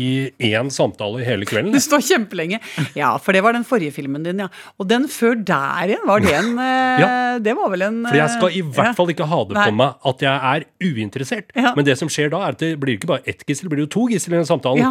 én 0.52 0.68
samtale 0.70 1.24
hele 1.26 1.48
kvelden. 1.50 1.72
Du 1.74 1.80
står 1.82 2.04
kjempelenge. 2.06 2.60
Ja, 3.00 3.14
for 3.18 3.34
det 3.34 3.42
var 3.46 3.56
den 3.56 3.64
forrige 3.66 3.96
filmen 3.96 4.28
din, 4.28 4.44
ja. 4.44 4.50
Og 4.78 4.90
den 4.92 5.08
før 5.10 5.40
der 5.40 5.96
igjen, 5.96 6.04
var 6.06 6.22
det 6.22 6.36
en 6.38 6.52
eh, 6.68 7.02
Ja. 7.02 7.10
Det 7.44 7.56
var 7.58 7.72
vel 7.74 7.88
en 7.88 8.04
For 8.06 8.20
jeg 8.20 8.30
skal 8.36 8.54
i 8.54 8.62
eh, 8.62 8.70
hvert 8.76 8.92
ja. 8.92 8.94
fall 9.00 9.10
ikke 9.16 9.26
ha 9.32 9.40
det 9.50 9.58
Nei. 9.58 9.66
på 9.72 9.78
meg 9.80 10.06
at 10.12 10.28
jeg 10.28 10.52
er 10.52 10.68
uinteressert. 10.84 11.56
Ja. 11.58 11.72
Men 11.80 11.88
det 11.88 11.98
som 11.98 12.12
skjer 12.12 12.30
da, 12.36 12.44
er 12.46 12.58
at 12.60 12.62
det 12.62 12.76
blir 12.84 13.00
ikke 13.00 13.10
bare 13.16 13.24
ett 13.26 13.42
gissel, 13.48 13.72
det 13.72 13.74
blir 13.78 13.88
jo 13.88 13.94
to 13.96 14.06
gissel 14.12 14.36
i 14.36 14.42
den 14.44 14.52
samtalen. 14.52 14.84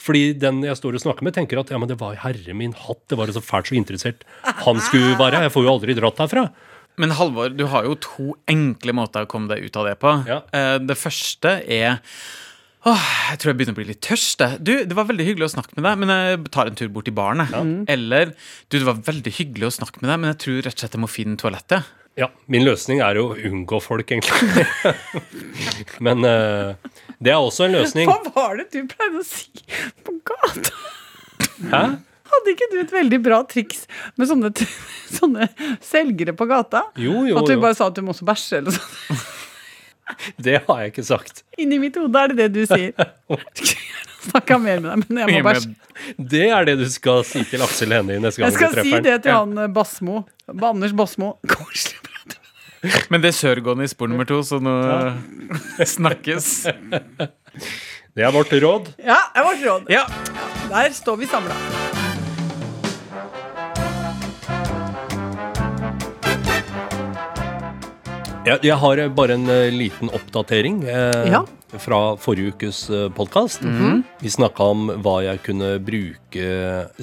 Fordi 0.00 0.32
den 0.42 0.62
jeg 0.66 0.74
står 0.80 0.96
og 0.98 1.02
snakker 1.04 1.22
med, 1.26 1.34
tenker 1.36 1.60
at 1.60 1.70
ja, 1.70 1.78
men 1.78 1.88
det 1.90 1.96
var 2.00 2.16
herre 2.24 2.54
min 2.58 2.72
hatt, 2.74 3.02
det 3.08 3.18
var 3.20 3.30
så 3.30 3.42
fælt 3.44 3.70
så 3.70 3.76
interessert 3.78 4.24
han 4.64 4.80
skulle 4.82 5.14
være. 5.20 5.44
Jeg 5.46 5.52
får 5.54 5.66
jo 5.66 5.70
aldri 5.74 5.94
dratt 5.98 6.18
herfra. 6.24 6.48
Men 6.98 7.10
Halvor, 7.18 7.50
du 7.54 7.64
har 7.70 7.86
jo 7.86 7.94
to 8.02 8.32
enkle 8.50 8.94
måter 8.94 9.24
å 9.26 9.30
komme 9.30 9.50
deg 9.50 9.64
ut 9.66 9.76
av 9.78 9.86
det 9.88 9.94
på. 10.02 10.12
Ja. 10.30 10.40
Eh, 10.54 10.78
Det 10.78 10.96
første 10.98 11.60
er 11.66 12.00
Åh, 12.84 13.04
jeg 13.30 13.38
tror 13.40 13.48
jeg 13.48 13.56
begynner 13.56 13.72
å 13.72 13.78
bli 13.78 13.86
litt 13.88 14.02
tørst. 14.04 14.42
Du, 14.60 14.74
Det 14.84 14.92
var 14.92 15.06
veldig 15.08 15.24
hyggelig 15.24 15.46
å 15.46 15.54
snakke 15.54 15.72
med 15.78 15.86
deg, 15.88 15.98
men 16.02 16.10
jeg 16.12 16.50
tar 16.52 16.68
en 16.68 16.74
tur 16.76 16.90
bort 16.92 17.08
i 17.08 17.14
baren. 17.16 17.40
Ja. 17.48 17.62
Eller 17.94 18.34
du, 18.68 18.76
det 18.76 18.84
var 18.84 18.98
veldig 19.06 19.32
hyggelig 19.38 19.70
å 19.70 19.76
snakke 19.78 20.02
med 20.02 20.10
deg, 20.10 20.18
men 20.20 20.30
jeg 20.34 20.40
tror 20.44 20.58
rett 20.66 20.74
og 20.76 20.82
slett 20.84 20.98
jeg 20.98 21.00
må 21.00 21.08
finne 21.08 21.38
toalettet. 21.40 21.88
Ja, 22.16 22.28
min 22.46 22.62
løsning 22.62 23.00
er 23.02 23.18
å 23.18 23.32
unngå 23.34 23.80
folk, 23.82 24.12
egentlig. 24.14 24.64
men 26.06 26.22
eh, 26.28 26.74
det 27.18 27.32
er 27.34 27.40
også 27.42 27.66
en 27.66 27.74
løsning. 27.74 28.06
Hva 28.06 28.34
var 28.36 28.60
det 28.60 28.68
du 28.70 28.84
pleide 28.90 29.18
å 29.18 29.26
si 29.26 29.50
på 30.06 30.14
gata? 30.30 30.74
Hæ? 31.72 31.84
Hadde 32.34 32.54
ikke 32.54 32.68
du 32.72 32.78
et 32.82 32.92
veldig 32.94 33.20
bra 33.22 33.40
triks 33.50 33.84
med 34.18 34.30
sånne, 34.30 34.50
sånne 35.18 35.48
selgere 35.84 36.34
på 36.38 36.46
gata? 36.50 36.86
Jo, 36.98 37.24
jo, 37.28 37.38
At 37.40 37.50
du 37.50 37.56
jo. 37.56 37.62
bare 37.62 37.76
sa 37.78 37.90
at 37.90 37.98
du 37.98 38.02
må 38.06 38.14
også 38.14 38.26
bæsje 38.30 38.62
eller 38.62 38.74
noe 38.74 38.78
sånt. 38.80 39.30
Det 40.44 40.58
har 40.66 40.80
jeg 40.82 40.90
ikke 40.92 41.02
sagt. 41.06 41.38
Inni 41.56 41.78
mitt 41.80 41.94
hode 41.96 42.20
er 42.20 42.34
det 42.34 42.44
det 42.44 42.48
du 42.52 42.66
sier. 42.68 42.92
Snakka 44.28 44.58
mer 44.60 44.82
med 44.84 44.90
deg, 44.90 45.04
men 45.08 45.20
jeg 45.22 45.32
må 45.32 45.40
bæsje. 45.48 45.72
Det 46.34 46.44
er 46.52 46.68
det 46.68 46.74
du 46.82 46.84
skal 46.92 47.24
si 47.26 47.40
til 47.48 47.64
Aksel 47.64 47.94
Hennie 47.96 48.20
neste 48.20 48.42
gang 48.42 48.52
Jeg 48.52 48.58
skal 48.58 48.84
si 48.84 49.00
det 49.04 49.16
til 49.24 49.32
han 49.32 49.56
eh, 49.64 49.70
Basmo. 49.72 50.26
Anders 50.52 50.92
Basmo. 50.96 51.38
Koselig. 51.48 52.03
Men 53.10 53.22
det 53.24 53.32
er 53.32 53.36
sørgående 53.38 53.86
i 53.86 53.90
spor 53.92 54.10
nummer 54.10 54.28
to, 54.28 54.40
så 54.46 54.60
nå 54.62 54.74
snakkes. 55.96 56.50
Det 58.14 58.22
er 58.22 58.34
vårt 58.34 58.52
råd. 58.52 58.92
Ja, 59.02 59.20
det 59.34 59.42
er 59.42 59.48
vårt 59.48 59.64
råd. 59.68 59.88
Ja. 59.92 60.04
Der 60.70 60.92
står 60.94 61.16
vi 61.22 61.26
samla. 61.30 61.56
Jeg, 68.44 68.60
jeg 68.68 68.76
har 68.76 69.00
eh, 69.00 69.08
bare 69.16 69.38
en 69.38 69.46
uh, 69.48 69.70
liten 69.72 70.10
oppdatering 70.12 70.82
eh, 70.84 71.30
Ja. 71.32 71.38
fra 71.80 72.00
forrige 72.20 72.52
ukes 72.52 72.82
uh, 72.92 73.06
podkast. 73.16 73.64
Vi 74.20 74.30
snakka 74.30 74.66
om 74.74 74.82
hva 75.02 75.14
jeg 75.24 75.40
kunne 75.46 75.70
bruke 75.82 76.44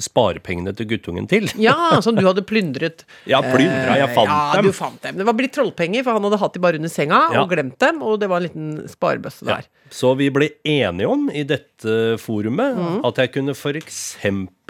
sparepengene 0.00 0.70
til 0.78 0.86
guttungen 0.92 1.26
til. 1.28 1.48
Ja, 1.60 1.98
som 2.04 2.14
du 2.14 2.22
hadde 2.28 2.44
plyndret. 2.46 3.02
Ja, 3.32 3.40
plyndra. 3.42 3.96
Jeg 3.98 4.14
fant 4.14 4.30
ja, 4.30 4.38
dem. 4.54 4.70
du 4.70 4.76
fant 4.76 5.02
dem. 5.02 5.18
Det 5.18 5.26
var 5.26 5.36
blitt 5.40 5.56
trollpenger, 5.58 6.06
for 6.06 6.14
han 6.16 6.28
hadde 6.28 6.38
hatt 6.44 6.54
de 6.56 6.62
bare 6.62 6.78
under 6.80 6.94
senga 6.94 7.20
Ja. 7.34 7.42
og 7.42 7.50
glemt 7.56 7.76
dem, 7.82 8.00
og 8.06 8.20
det 8.22 8.30
var 8.30 8.38
en 8.38 8.46
liten 8.46 8.70
sparebøsse 8.94 9.42
Ja. 9.50 9.58
der. 9.58 9.68
Så 9.92 10.14
vi 10.16 10.30
ble 10.32 10.48
enige 10.64 11.10
om 11.10 11.26
i 11.34 11.42
dette 11.44 11.98
forumet 12.22 12.78
Mhm. 12.78 13.02
at 13.10 13.18
jeg 13.18 13.34
kunne 13.34 13.52
f.eks. 13.58 13.98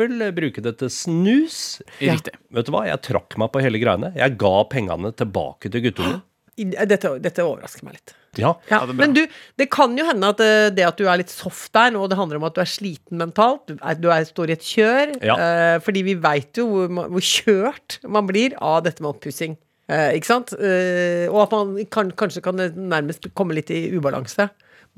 bruke 0.00 0.64
det 0.64 0.78
til 0.80 0.88
snus. 0.90 1.61
Riktig. 2.00 2.32
Vet 2.50 2.66
du 2.66 2.72
hva, 2.74 2.87
jeg 2.88 3.04
trakk 3.12 3.37
meg 3.38 3.52
på 3.52 3.61
hele 3.62 3.78
greiene. 3.78 4.14
Jeg 4.16 4.38
ga 4.40 4.56
pengene 4.72 5.12
tilbake 5.12 5.68
til 5.70 5.90
guttungen. 5.92 6.22
I- 6.60 6.86
Dette, 6.88 7.14
dette 7.22 7.44
overrasker 7.46 7.86
meg 7.86 7.96
litt. 7.96 8.12
Ja. 8.40 8.54
Ja, 8.70 8.80
det 8.88 8.96
men 8.96 9.12
du, 9.12 9.22
det 9.60 9.66
kan 9.72 9.92
jo 9.96 10.06
hende 10.08 10.30
at 10.32 10.40
eh, 10.40 10.70
det 10.72 10.84
at 10.88 11.00
du 11.00 11.04
er 11.04 11.20
litt 11.20 11.32
soft 11.32 11.72
der 11.76 11.92
nå, 11.92 12.06
det 12.08 12.16
handler 12.16 12.40
om 12.40 12.46
at 12.48 12.56
du 12.56 12.62
er 12.64 12.70
sliten 12.70 13.20
mentalt. 13.20 13.66
Du, 13.68 13.74
er, 13.76 13.98
du 14.00 14.08
er, 14.12 14.24
står 14.28 14.52
i 14.52 14.56
et 14.56 14.64
kjør. 14.64 15.12
Ja. 15.20 15.36
Uh, 15.36 15.76
fordi 15.84 16.04
vi 16.06 16.16
veit 16.20 16.60
jo 16.60 16.66
hvor, 16.70 16.88
hvor 17.12 17.26
kjørt 17.26 17.98
man 18.08 18.28
blir 18.28 18.56
av 18.60 18.82
dette 18.86 19.04
med 19.04 19.12
oppussing. 19.12 19.58
Uh, 19.90 20.12
ikke 20.16 20.30
sant? 20.30 20.54
Uh, 20.56 21.28
og 21.28 21.42
at 21.44 21.56
man 21.56 21.74
kan, 21.92 22.12
kanskje 22.24 22.44
kan 22.44 22.60
nærmest 22.60 23.28
komme 23.36 23.56
litt 23.58 23.72
i 23.72 23.84
ubalanse. 23.92 24.48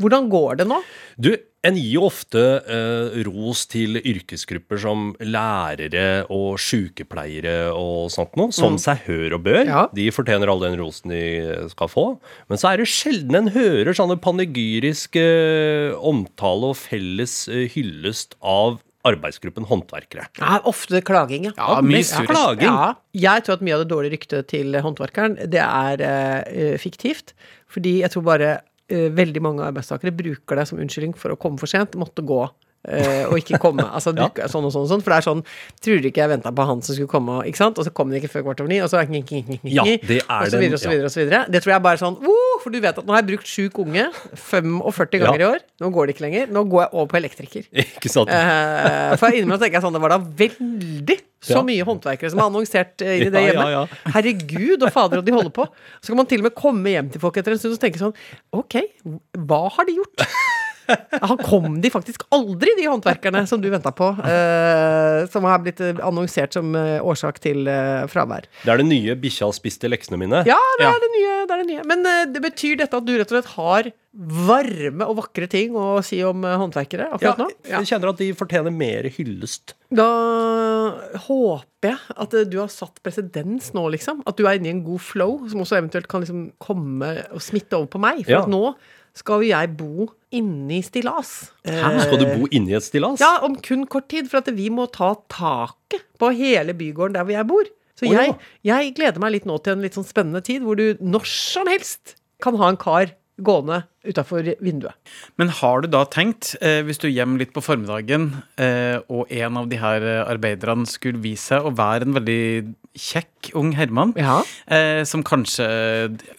Hvordan 0.02 0.30
går 0.30 0.62
det 0.62 0.68
nå? 0.70 0.78
Du, 1.22 1.32
en 1.64 1.78
gir 1.78 1.96
jo 1.96 2.04
ofte 2.08 2.42
eh, 2.68 3.18
ros 3.26 3.64
til 3.72 3.98
yrkesgrupper 4.00 4.80
som 4.82 5.10
lærere 5.24 6.24
og 6.32 6.58
sykepleiere 6.60 7.72
og 7.72 8.10
sånt 8.12 8.36
noe, 8.38 8.52
som 8.54 8.76
seg 8.80 9.04
hør 9.08 9.38
og 9.38 9.44
bør. 9.46 9.62
Ja. 9.64 9.84
De 9.96 10.08
fortjener 10.14 10.52
all 10.52 10.64
den 10.64 10.76
rosen 10.80 11.14
de 11.14 11.24
skal 11.72 11.90
få. 11.90 12.06
Men 12.52 12.60
så 12.60 12.72
er 12.72 12.82
det 12.82 12.90
sjelden 12.92 13.40
en 13.40 13.52
hører 13.54 13.96
sånne 13.96 14.18
panegyrisk 14.22 15.16
eh, 15.20 15.94
omtale 15.96 16.74
og 16.74 16.80
felles 16.80 17.44
eh, 17.48 17.68
hyllest 17.72 18.36
av 18.40 18.82
arbeidsgruppen 19.04 19.66
håndverkere. 19.68 20.28
Ja, 20.40 20.58
ofte 20.68 21.00
klaging, 21.04 21.50
ja. 21.50 21.54
Ja, 21.58 21.80
mye 21.84 22.00
mest 22.00 22.16
klaging. 22.24 22.68
Ja, 22.68 22.94
jeg 23.12 23.44
tror 23.44 23.58
at 23.58 23.64
mye 23.66 23.76
av 23.76 23.84
det 23.84 23.90
dårlige 23.92 24.16
ryktet 24.16 24.48
til 24.52 24.76
håndverkeren, 24.84 25.36
det 25.52 25.60
er 25.60 26.04
eh, 26.08 26.76
fiktivt. 26.80 27.34
Fordi 27.74 27.98
jeg 28.02 28.14
tror 28.14 28.24
bare 28.30 28.50
eh, 28.54 28.62
veldig 28.88 29.40
mange 29.44 29.64
arbeidstakere 29.64 30.12
bruker 30.14 30.60
det 30.60 30.68
som 30.68 30.78
unnskyldning 30.82 31.16
for 31.16 31.32
å 31.32 31.38
komme 31.40 31.58
for 31.60 31.70
sent, 31.70 31.96
måtte 32.00 32.24
gå. 32.26 32.42
Uh, 32.84 33.30
og 33.30 33.38
ikke 33.40 33.56
komme. 33.56 33.80
Altså 33.96 34.12
Ja. 34.18 34.28
sånn 34.50 34.66
og 34.68 34.72
sånn 34.74 34.84
og 34.84 34.90
sånn. 34.90 35.00
For 35.00 35.14
det 35.14 35.16
er 35.16 35.24
sånn 35.24 35.38
Tror 35.80 36.02
du 36.04 36.08
ikke 36.10 36.20
jeg 36.20 36.30
venta 36.34 36.50
på 36.52 36.66
han 36.68 36.82
som 36.84 36.92
skulle 36.92 37.08
komme, 37.08 37.38
ikke 37.48 37.56
sant? 37.62 37.78
Og 37.80 37.86
så 37.86 37.92
kom 37.96 38.10
han 38.12 38.18
ikke 38.18 38.28
før 38.28 38.44
kvart 38.50 38.60
over 38.60 38.68
ni, 38.68 38.82
og 38.84 38.90
så 38.92 39.00
Ja, 39.00 39.86
det 39.88 40.18
er 40.20 40.28
og 40.28 40.50
så 40.52 40.60
videre 40.60 40.76
og 40.76 40.82
så 40.82 40.92
videre 40.92 41.08
og 41.08 41.14
så 41.14 41.22
videre. 41.22 41.40
Det 41.48 41.62
tror 41.64 41.72
jeg 41.72 41.84
bare 41.86 41.96
er 41.96 42.02
sånn 42.02 42.18
uh, 42.20 42.58
For 42.60 42.74
du 42.74 42.80
vet 42.84 43.00
at 43.00 43.08
nå 43.08 43.16
har 43.16 43.22
jeg 43.24 43.30
brukt 43.32 43.48
sjuk 43.48 43.80
unge 43.86 44.04
45 44.36 45.22
ganger 45.24 45.40
i 45.46 45.48
år. 45.48 45.64
Nå 45.80 45.90
går 45.96 46.06
det 46.10 46.16
ikke 46.18 46.26
lenger. 46.26 46.52
Nå 46.52 46.66
går 46.68 46.84
jeg 46.84 46.92
over 46.92 47.08
på 47.14 47.20
elektriker. 47.22 47.64
Ikke 47.96 48.12
sant? 48.12 48.28
Uh, 48.28 49.16
for 49.16 49.32
innimellom 49.32 49.64
tenker 49.64 49.80
jeg 49.80 49.86
sånn, 49.86 49.96
det 49.96 50.04
var 50.04 50.18
da 50.18 50.20
veldig 50.44 51.18
så 51.44 51.60
mye 51.66 51.84
håndverkere 51.86 52.32
som 52.32 52.40
har 52.42 52.50
annonsert 52.50 53.04
eh, 53.04 53.18
inn 53.20 53.28
i 53.28 53.32
det 53.34 53.44
hjemmet. 53.48 53.94
Herregud 54.16 54.82
og 54.88 54.92
fader, 54.94 55.20
og 55.22 55.28
de 55.28 55.36
holder 55.36 55.52
på. 55.54 55.68
Så 56.00 56.12
kan 56.12 56.20
man 56.22 56.28
til 56.30 56.42
og 56.42 56.48
med 56.48 56.56
komme 56.58 56.96
hjem 56.96 57.12
til 57.14 57.22
folk 57.22 57.38
etter 57.40 57.54
en 57.54 57.60
stund 57.62 57.76
og 57.76 57.82
tenke 57.84 58.00
sånn 58.00 58.14
Ok, 58.56 58.80
hva 59.44 59.62
har 59.76 59.88
de 59.88 59.98
gjort? 60.00 60.26
Han 61.22 61.38
kom 61.44 61.80
de 61.80 61.90
faktisk 61.90 62.24
aldri, 62.34 62.74
de 62.78 62.86
håndverkerne 62.90 63.44
som 63.48 63.60
du 63.62 63.70
venta 63.72 63.92
på. 63.96 64.10
eh, 64.26 65.26
som 65.32 65.44
har 65.48 65.58
blitt 65.64 65.80
eh, 65.80 65.94
annonsert 66.04 66.52
som 66.56 66.74
eh, 66.76 66.98
årsak 67.02 67.38
til 67.40 67.66
eh, 67.70 68.04
fravær. 68.10 68.44
Det 68.64 68.72
er 68.74 68.82
det 68.82 68.86
nye 68.90 69.14
'bikkja 69.16 69.48
spiste 69.56 69.88
leksene 69.88 70.18
mine'. 70.20 70.44
Ja, 70.46 70.58
det 70.78 70.84
Ja. 70.84 70.90
er 70.94 71.00
det 71.00 71.12
nye. 71.16 71.34
Det 71.46 71.52
er 71.54 71.60
det 71.62 71.68
nye. 71.72 71.84
Men 71.84 72.06
eh, 72.06 72.24
det 72.32 72.42
betyr 72.42 72.76
dette 72.78 72.96
at 72.96 73.04
du 73.04 73.12
rett 73.16 73.30
og 73.32 73.36
slett 73.42 73.54
har 73.56 73.92
varme 74.14 75.02
og 75.10 75.16
vakre 75.18 75.48
ting 75.50 75.74
å 75.74 75.98
si 76.06 76.20
om 76.22 76.44
eh, 76.46 76.56
håndverkere 76.60 77.08
Ja, 77.08 77.14
akkurat 77.16 77.38
nå? 77.38 77.48
jeg 77.66 77.88
kjenner 77.90 78.12
at 78.12 78.18
de 78.22 78.28
fortjener 78.38 78.70
mer 78.72 79.08
hyllest. 79.10 79.74
Da 79.90 80.06
håper 81.26 81.94
jeg 81.94 82.16
at 82.24 82.36
du 82.50 82.56
har 82.60 82.70
satt 82.72 83.00
presedens 83.04 83.72
nå, 83.76 83.86
liksom. 83.94 84.22
At 84.28 84.38
du 84.38 84.46
er 84.48 84.58
inne 84.58 84.70
i 84.70 84.74
en 84.74 84.84
god 84.86 85.02
flow, 85.04 85.38
som 85.50 85.60
også 85.64 85.78
eventuelt 85.80 86.08
kan 86.10 86.24
liksom 86.24 86.44
komme 86.62 87.10
og 87.34 87.42
smitte 87.44 87.76
over 87.78 87.90
på 87.92 88.00
meg. 88.02 88.24
For 88.24 88.32
Ja. 88.36 88.42
at 88.42 88.48
nå 88.52 88.74
skal 89.14 89.44
jo 89.44 89.50
jeg 89.52 89.70
bo 89.78 90.08
inni 90.34 90.80
i 90.80 90.84
stillas. 90.84 91.32
Hæ? 91.66 91.92
Skal 92.02 92.20
du 92.20 92.26
bo 92.32 92.48
inni 92.50 92.74
et 92.74 92.86
stillas? 92.86 93.22
Ja, 93.22 93.38
om 93.46 93.54
kun 93.62 93.86
kort 93.90 94.08
tid. 94.10 94.26
For 94.30 94.42
at 94.42 94.50
vi 94.56 94.70
må 94.74 94.88
ta 94.90 95.12
taket 95.30 96.02
på 96.18 96.30
hele 96.34 96.74
bygården 96.74 97.14
der 97.16 97.26
hvor 97.26 97.36
jeg 97.36 97.50
bor. 97.50 97.70
Så 97.94 98.10
jeg, 98.10 98.34
jeg 98.66 98.94
gleder 98.96 99.22
meg 99.22 99.36
litt 99.36 99.44
nå 99.46 99.54
til 99.62 99.76
en 99.76 99.84
litt 99.84 99.94
sånn 99.94 100.06
spennende 100.06 100.42
tid, 100.42 100.64
hvor 100.66 100.78
du 100.78 100.98
når 100.98 101.28
som 101.30 101.70
helst 101.70 102.16
kan 102.42 102.58
ha 102.58 102.72
en 102.72 102.80
kar 102.80 103.12
gående 103.42 103.80
utafor 104.06 104.46
vinduet. 104.62 104.94
Men 105.40 105.48
har 105.48 105.80
du 105.82 105.88
da 105.88 106.04
tenkt, 106.06 106.54
eh, 106.60 106.82
hvis 106.86 106.98
du 107.02 107.08
er 107.08 107.14
hjemme 107.16 107.38
litt 107.40 107.52
på 107.52 107.62
formiddagen, 107.64 108.28
eh, 108.58 108.98
og 109.10 109.26
en 109.32 109.56
av 109.56 109.68
de 109.68 109.76
her 109.80 110.00
arbeiderne 110.28 110.86
skulle 110.86 111.18
vise 111.24 111.48
seg 111.54 111.64
å 111.66 111.74
være 111.74 112.02
en 112.06 112.14
veldig 112.14 112.74
kjekk 112.94 113.50
ung 113.58 113.72
herremann, 113.74 114.12
Ja. 114.16 114.42
eh, 114.68 115.02
som 115.04 115.24
kanskje 115.24 115.66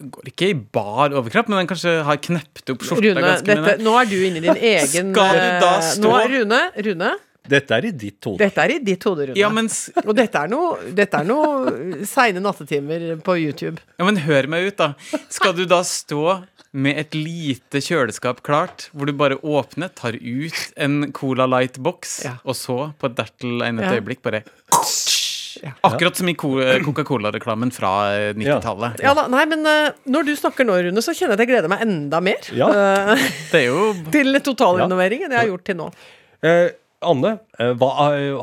går 0.00 0.24
ikke 0.32 0.48
i 0.50 0.54
bar 0.54 1.10
overkropp, 1.10 1.48
men 1.48 1.58
den 1.66 1.68
kanskje 1.68 2.02
har 2.04 2.16
knept 2.16 2.70
opp 2.70 2.78
skjorta 2.80 3.02
Rune, 3.12 3.20
ganske 3.20 3.44
dette, 3.44 3.78
mye. 3.78 3.84
nå 3.84 4.00
er 4.00 4.06
du 4.06 4.16
inne 4.24 4.36
i 4.36 4.40
din 4.40 4.56
egen 4.76 5.12
Skal 5.12 5.34
du 5.36 5.60
da 5.60 5.78
stå- 5.80 6.00
nå, 6.02 6.16
er 6.24 6.28
Rune, 6.38 6.62
Rune, 6.88 7.14
Dette 7.46 7.70
er 7.76 7.84
i 7.86 7.90
ditt 7.92 8.24
hode. 8.26 8.38
dette 8.38 8.58
er 8.58 8.72
i 8.74 8.78
ditt 8.82 9.04
hode, 9.06 9.28
Rune. 9.28 9.36
Ja, 9.38 9.48
men, 9.50 9.66
Og 10.04 10.16
dette 10.16 10.34
er 10.34 10.48
noe, 10.48 10.78
er 10.96 11.24
noe 11.28 12.04
seine 12.04 12.40
nattetimer 12.42 13.20
på 13.22 13.36
YouTube. 13.38 13.78
ja, 14.00 14.04
men 14.04 14.16
hør 14.16 14.48
meg 14.48 14.66
ut, 14.66 14.76
da. 14.76 14.94
Skal 15.28 15.52
du 15.52 15.64
da 15.64 15.82
stå 15.82 16.42
med 16.76 16.98
et 17.00 17.14
lite 17.16 17.80
kjøleskap 17.80 18.42
klart, 18.44 18.88
hvor 18.92 19.08
du 19.08 19.14
bare 19.16 19.38
åpner, 19.40 19.88
tar 19.96 20.18
ut 20.20 20.58
en 20.76 21.10
Cola 21.16 21.46
Light-boks, 21.48 22.18
Ja. 22.26 22.34
og 22.44 22.56
så, 22.58 22.76
på 23.00 23.08
et 23.08 23.16
dertil 23.16 23.62
egnet 23.64 23.86
Ja. 23.88 23.94
øyeblikk, 23.96 24.20
bare 24.26 24.42
Ja. 25.62 25.70
Akkurat 25.88 26.16
som 26.18 26.28
i 26.28 26.34
Coca-Cola-reklamen 26.36 27.70
fra 27.72 27.92
eh, 28.12 28.34
90-tallet. 28.36 29.00
Ja 29.00 29.14
da, 29.16 29.22
nei, 29.32 29.46
men 29.48 29.64
uh, 29.64 29.88
når 30.04 30.26
du 30.28 30.34
snakker 30.36 30.66
nå, 30.68 30.74
Rune, 30.84 31.00
så 31.00 31.14
kjenner 31.16 31.32
jeg 31.32 31.38
at 31.40 31.44
jeg 31.46 31.52
gleder 31.54 31.72
meg 31.72 31.80
enda 31.86 32.20
mer 32.20 32.50
Ja. 32.52 32.68
Uh, 32.68 33.28
Det 33.52 33.62
er 33.62 33.70
jo 33.70 33.86
til 34.12 34.36
totalrenoveringen 34.44 35.32
jeg 35.32 35.38
har 35.40 35.48
gjort 35.48 35.64
til 35.64 35.78
nå. 35.80 35.88
Eh, 36.44 36.68
Anne, 37.06 37.38
eh, 37.58 37.72
hva, 37.72 37.88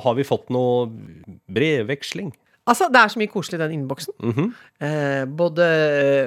har 0.01 0.15
vi 0.17 0.25
fått 0.25 0.49
noe 0.53 0.87
brevveksling? 1.53 2.31
Altså, 2.69 2.87
det 2.89 3.01
er 3.01 3.11
så 3.11 3.19
mye 3.19 3.31
koselig 3.31 3.59
i 3.59 3.63
den 3.65 3.73
innboksen. 3.77 4.13
Mhm. 4.23 4.45
eh, 4.81 5.23
både 5.27 5.65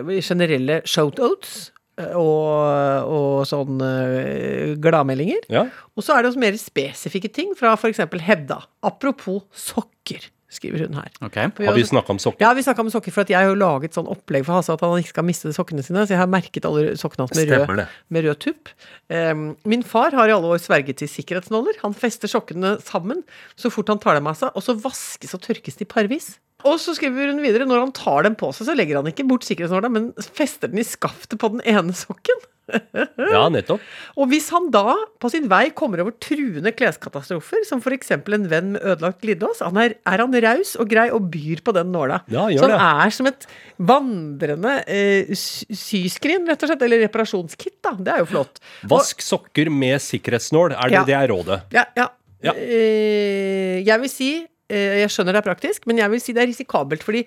eh, 0.07 0.21
generelle 0.21 0.83
shoutouts 0.85 1.57
eh, 1.71 1.73
og, 1.96 3.09
og 3.09 3.42
sånn 3.48 3.80
eh, 3.80 4.76
gladmeldinger. 4.82 5.46
Ja. 5.52 5.66
Og 5.96 6.04
så 6.04 6.16
er 6.16 6.24
det 6.24 6.32
også 6.32 6.42
mer 6.42 6.56
spesifikke 6.61 7.30
ting 7.32 7.54
fra 7.56 7.72
f.eks. 7.76 8.02
Hedda. 8.26 8.59
Apropos 8.85 9.46
sokker, 9.56 10.28
skriver 10.52 10.85
hun 10.85 10.98
her. 11.00 11.09
Ok. 11.24 11.38
Har 11.64 11.76
vi 11.76 11.85
snakka 11.88 12.14
om 12.14 12.20
sokker? 12.22 12.44
Ja, 12.44 12.52
vi 12.56 12.64
snakka 12.66 12.85
om 12.85 12.92
sokker, 12.92 13.14
for 13.14 13.24
at 13.24 13.32
jeg 13.32 13.40
har 13.40 13.48
jo 13.48 13.56
laget 13.59 13.96
sånn 13.96 14.09
opplegg 14.12 14.44
for 14.46 14.59
Hasse 14.59 14.76
at 14.76 14.85
han 14.85 15.00
ikke 15.00 15.14
skal 15.14 15.28
miste 15.28 15.52
sokkene 15.56 15.85
sine, 15.85 16.04
så 16.04 16.16
jeg 16.16 16.20
har 16.20 16.30
merket 16.30 16.68
alle 16.68 16.94
sokkene 17.00 17.26
hans 17.26 17.37
med 17.37 17.48
Stemmer 17.48 17.80
rød, 17.82 17.98
med 18.12 18.28
rød 18.28 18.40
tupp. 18.44 18.72
Um, 19.09 19.46
min 19.68 19.85
far 19.87 20.16
har 20.16 20.30
i 20.30 20.37
alle 20.37 20.52
år 20.52 20.62
sverget 20.62 21.00
til 21.00 21.11
sikkerhetsnåler. 21.11 21.80
Han 21.85 21.96
fester 21.96 22.30
sokkene 22.30 22.76
sammen 22.85 23.24
så 23.56 23.72
fort 23.72 23.92
han 23.92 24.02
tar 24.02 24.20
dem 24.20 24.28
av 24.28 24.37
seg, 24.38 24.52
og 24.52 24.64
så 24.64 24.76
vaskes 24.85 25.37
og 25.37 25.44
tørkes 25.48 25.80
de 25.80 25.88
parvis. 25.88 26.37
Og 26.66 26.81
så 26.83 26.96
skriver 26.98 27.31
hun 27.33 27.40
videre, 27.44 27.68
når 27.68 27.85
han 27.87 27.94
tar 27.96 28.26
den 28.26 28.35
på 28.38 28.50
seg, 28.57 28.66
så 28.68 28.74
legger 28.76 28.98
han 29.00 29.09
ikke 29.12 29.26
bort 29.31 29.46
sikkerhetsnåla, 29.46 29.90
men 29.92 30.11
fester 30.37 30.72
den 30.72 30.83
i 30.83 30.87
skaftet 30.87 31.38
på 31.42 31.52
den 31.55 31.62
ene 31.64 31.94
sokken. 31.96 32.44
Ja, 32.66 33.44
nettopp. 33.52 33.79
Og 34.18 34.26
hvis 34.33 34.48
han 34.50 34.64
da 34.74 34.96
på 35.22 35.29
sin 35.31 35.44
vei 35.46 35.68
kommer 35.79 36.00
over 36.02 36.11
truende 36.18 36.72
kleskatastrofer, 36.74 37.62
som 37.68 37.79
f.eks. 37.79 38.11
en 38.16 38.48
venn 38.50 38.72
med 38.74 38.83
ødelagt 38.83 39.20
glidelås, 39.22 39.61
er, 39.62 39.94
er 40.02 40.22
han 40.24 40.35
raus 40.42 40.72
og 40.83 40.90
grei 40.90 41.05
og 41.14 41.29
byr 41.31 41.62
på 41.62 41.74
den 41.76 41.92
nåla. 41.94 42.18
Ja, 42.26 42.48
Så 42.59 42.66
det. 42.66 42.81
han 42.83 43.05
er 43.07 43.14
som 43.14 43.29
et 43.31 43.46
vandrende 43.79 44.72
eh, 44.90 45.31
syskrin, 45.38 46.42
rett 46.50 46.66
og 46.66 46.72
slett. 46.72 46.83
Eller 46.88 47.05
reparasjonskit, 47.07 47.76
da. 47.87 47.94
Det 48.02 48.16
er 48.16 48.24
jo 48.24 48.29
flott. 48.35 48.59
Vask 48.90 49.22
sokker 49.22 49.70
med 49.70 50.02
sikkerhetsnål. 50.02 50.74
Er 50.74 50.90
det 50.90 50.98
Ja. 50.98 51.05
det 51.07 51.16
er 51.22 51.31
rådet? 51.37 51.61
Ja, 51.79 51.87
ja. 51.96 52.09
Ja. 52.44 52.52
Eh, 52.52 53.79
jeg 53.87 54.00
vil 54.02 54.11
si 54.12 54.31
Jeg 54.72 55.11
skjønner 55.14 55.37
det 55.37 55.42
er 55.44 55.46
praktisk, 55.50 55.87
men 55.87 55.98
jeg 56.02 56.11
vil 56.11 56.20
si 56.22 56.33
det 56.37 56.42
er 56.42 56.50
risikabelt. 56.50 57.05
Fordi 57.07 57.24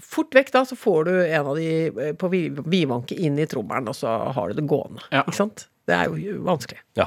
fort 0.00 0.30
vekk 0.36 0.52
da 0.54 0.62
så 0.68 0.76
får 0.78 1.08
du 1.08 1.14
en 1.26 1.46
av 1.50 1.56
de 1.58 1.68
eh, 1.88 2.12
på 2.16 2.30
vi- 2.32 2.48
vidvanke 2.54 3.16
inn 3.18 3.38
i 3.42 3.46
trommelen, 3.50 3.88
og 3.90 3.96
så 3.98 4.12
har 4.36 4.48
du 4.48 4.54
det 4.60 4.66
gående. 4.70 5.02
Ja. 5.12 5.24
Ikke 5.26 5.36
sant? 5.42 5.66
Det 5.88 5.96
er 5.96 6.10
jo 6.12 6.38
vanskelig. 6.44 6.78
Ja. 7.00 7.06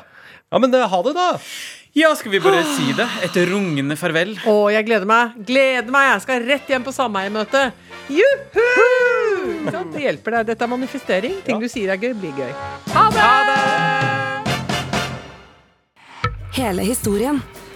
ja, 0.51 0.57
men 0.59 0.71
det, 0.73 0.79
ha 0.89 0.99
det, 1.05 1.11
da! 1.13 1.27
Ja, 1.93 2.13
skal 2.17 2.31
vi 2.33 2.39
bare 2.41 2.63
si 2.65 2.93
det? 2.97 3.05
Et 3.27 3.35
rungende 3.49 3.93
farvel. 3.99 4.31
Å, 4.49 4.55
jeg 4.73 4.87
gleder 4.87 5.05
meg. 5.09 5.35
Gleder 5.45 5.91
meg. 5.93 6.07
Jeg 6.15 6.23
skal 6.23 6.45
rett 6.49 6.71
hjem 6.71 6.85
på 6.87 6.93
sameiemøte. 6.95 7.65
Juhu! 8.09 8.65
Sånn. 9.69 9.91
Det 9.93 10.01
hjelper 10.01 10.39
deg. 10.39 10.47
Dette 10.49 10.65
er 10.65 10.71
manifestering. 10.71 11.35
Ting 11.45 11.61
du 11.61 11.67
sier 11.69 11.93
er 11.93 12.01
gøy, 12.01 12.15
blir 12.17 12.33
gøy. 12.41 12.49
Ha 12.95 13.05
det! 13.13 13.29
Hele 16.57 16.83
historien. 16.89 17.37